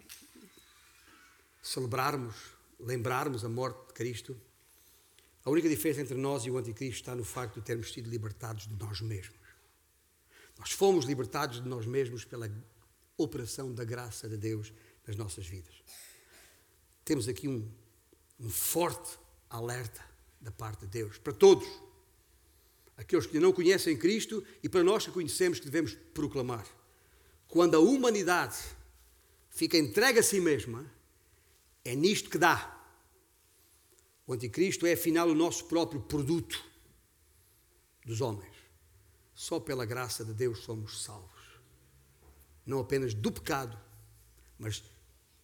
[1.63, 2.35] celebrarmos,
[2.81, 4.41] lembrarmos a morte de Cristo,
[5.45, 8.67] a única diferença entre nós e o anticristo está no facto de termos sido libertados
[8.67, 9.39] de nós mesmos.
[10.59, 12.49] Nós fomos libertados de nós mesmos pela
[13.17, 14.73] operação da graça de Deus
[15.07, 15.75] nas nossas vidas.
[17.05, 17.71] Temos aqui um,
[18.39, 19.19] um forte
[19.51, 20.05] alerta
[20.41, 21.69] da parte de Deus para todos,
[22.97, 26.67] aqueles que não conhecem Cristo e para nós que conhecemos que devemos proclamar.
[27.49, 28.57] Quando a humanidade
[29.51, 30.91] fica entregue a si mesma,
[31.85, 32.79] é nisto que dá.
[34.27, 36.65] O anticristo é afinal o nosso próprio produto
[38.07, 38.55] dos homens.
[39.35, 41.42] Só pela graça de Deus somos salvos
[42.65, 43.79] não apenas do pecado,
[44.59, 44.83] mas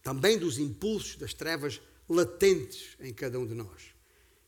[0.01, 3.93] também dos impulsos das trevas latentes em cada um de nós,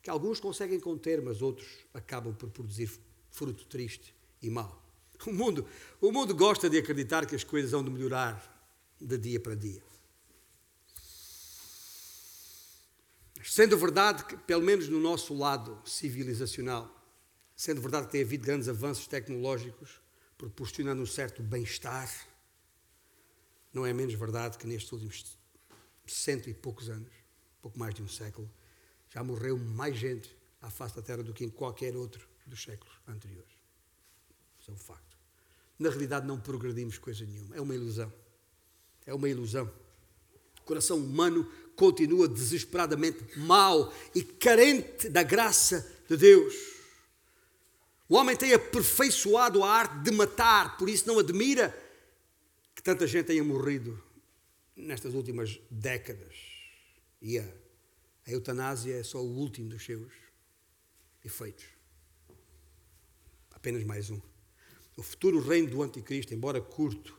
[0.02, 2.90] que alguns conseguem conter, mas outros acabam por produzir
[3.30, 4.82] fruto triste e mau.
[5.26, 5.68] O mundo,
[6.00, 8.52] o mundo gosta de acreditar que as coisas vão de melhorar
[9.00, 9.84] de dia para dia.
[13.44, 16.90] Sendo verdade que, pelo menos no nosso lado civilizacional,
[17.56, 20.02] sendo verdade que tem havido grandes avanços tecnológicos,
[20.38, 22.10] proporcionando um certo bem-estar,
[23.74, 25.38] não é menos verdade que nestes últimos
[26.06, 27.12] cento e poucos anos,
[27.62, 28.50] pouco mais de um século,
[29.10, 32.94] já morreu mais gente à face da Terra do que em qualquer outro dos séculos
[33.08, 33.54] anteriores.
[34.60, 35.18] Isso é um facto.
[35.80, 37.56] Na realidade, não progredimos coisa nenhuma.
[37.56, 38.12] É uma ilusão.
[39.06, 39.72] É uma ilusão.
[40.60, 46.54] O coração humano continua desesperadamente mau e carente da graça de Deus.
[48.08, 51.76] O homem tem aperfeiçoado a arte de matar, por isso não admira
[52.82, 54.02] que tanta gente tenha morrido
[54.76, 56.36] nestas últimas décadas.
[57.22, 57.44] E a,
[58.26, 60.12] a eutanásia é só o último dos seus
[61.24, 61.66] efeitos.
[63.52, 64.20] Apenas mais um.
[64.98, 67.16] O futuro reino do anticristo, embora curto,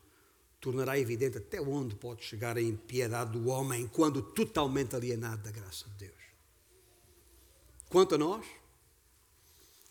[0.60, 5.88] tornará evidente até onde pode chegar a impiedade do homem quando totalmente alienado da graça
[5.90, 6.22] de Deus.
[7.88, 8.44] Quanto a nós,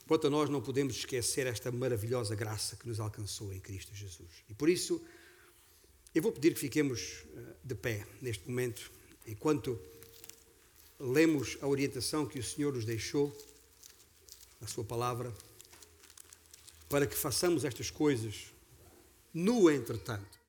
[0.06, 4.44] quanto a nós não podemos esquecer esta maravilhosa graça que nos alcançou em Cristo Jesus.
[4.50, 5.02] E por isso,
[6.14, 8.92] eu vou pedir que fiquemos eh, de pé neste momento,
[9.26, 9.80] enquanto
[11.00, 13.36] lemos a orientação que o Senhor nos deixou,
[14.62, 15.34] a Sua palavra,
[16.90, 18.52] para que façamos estas coisas
[19.34, 20.41] no entretanto.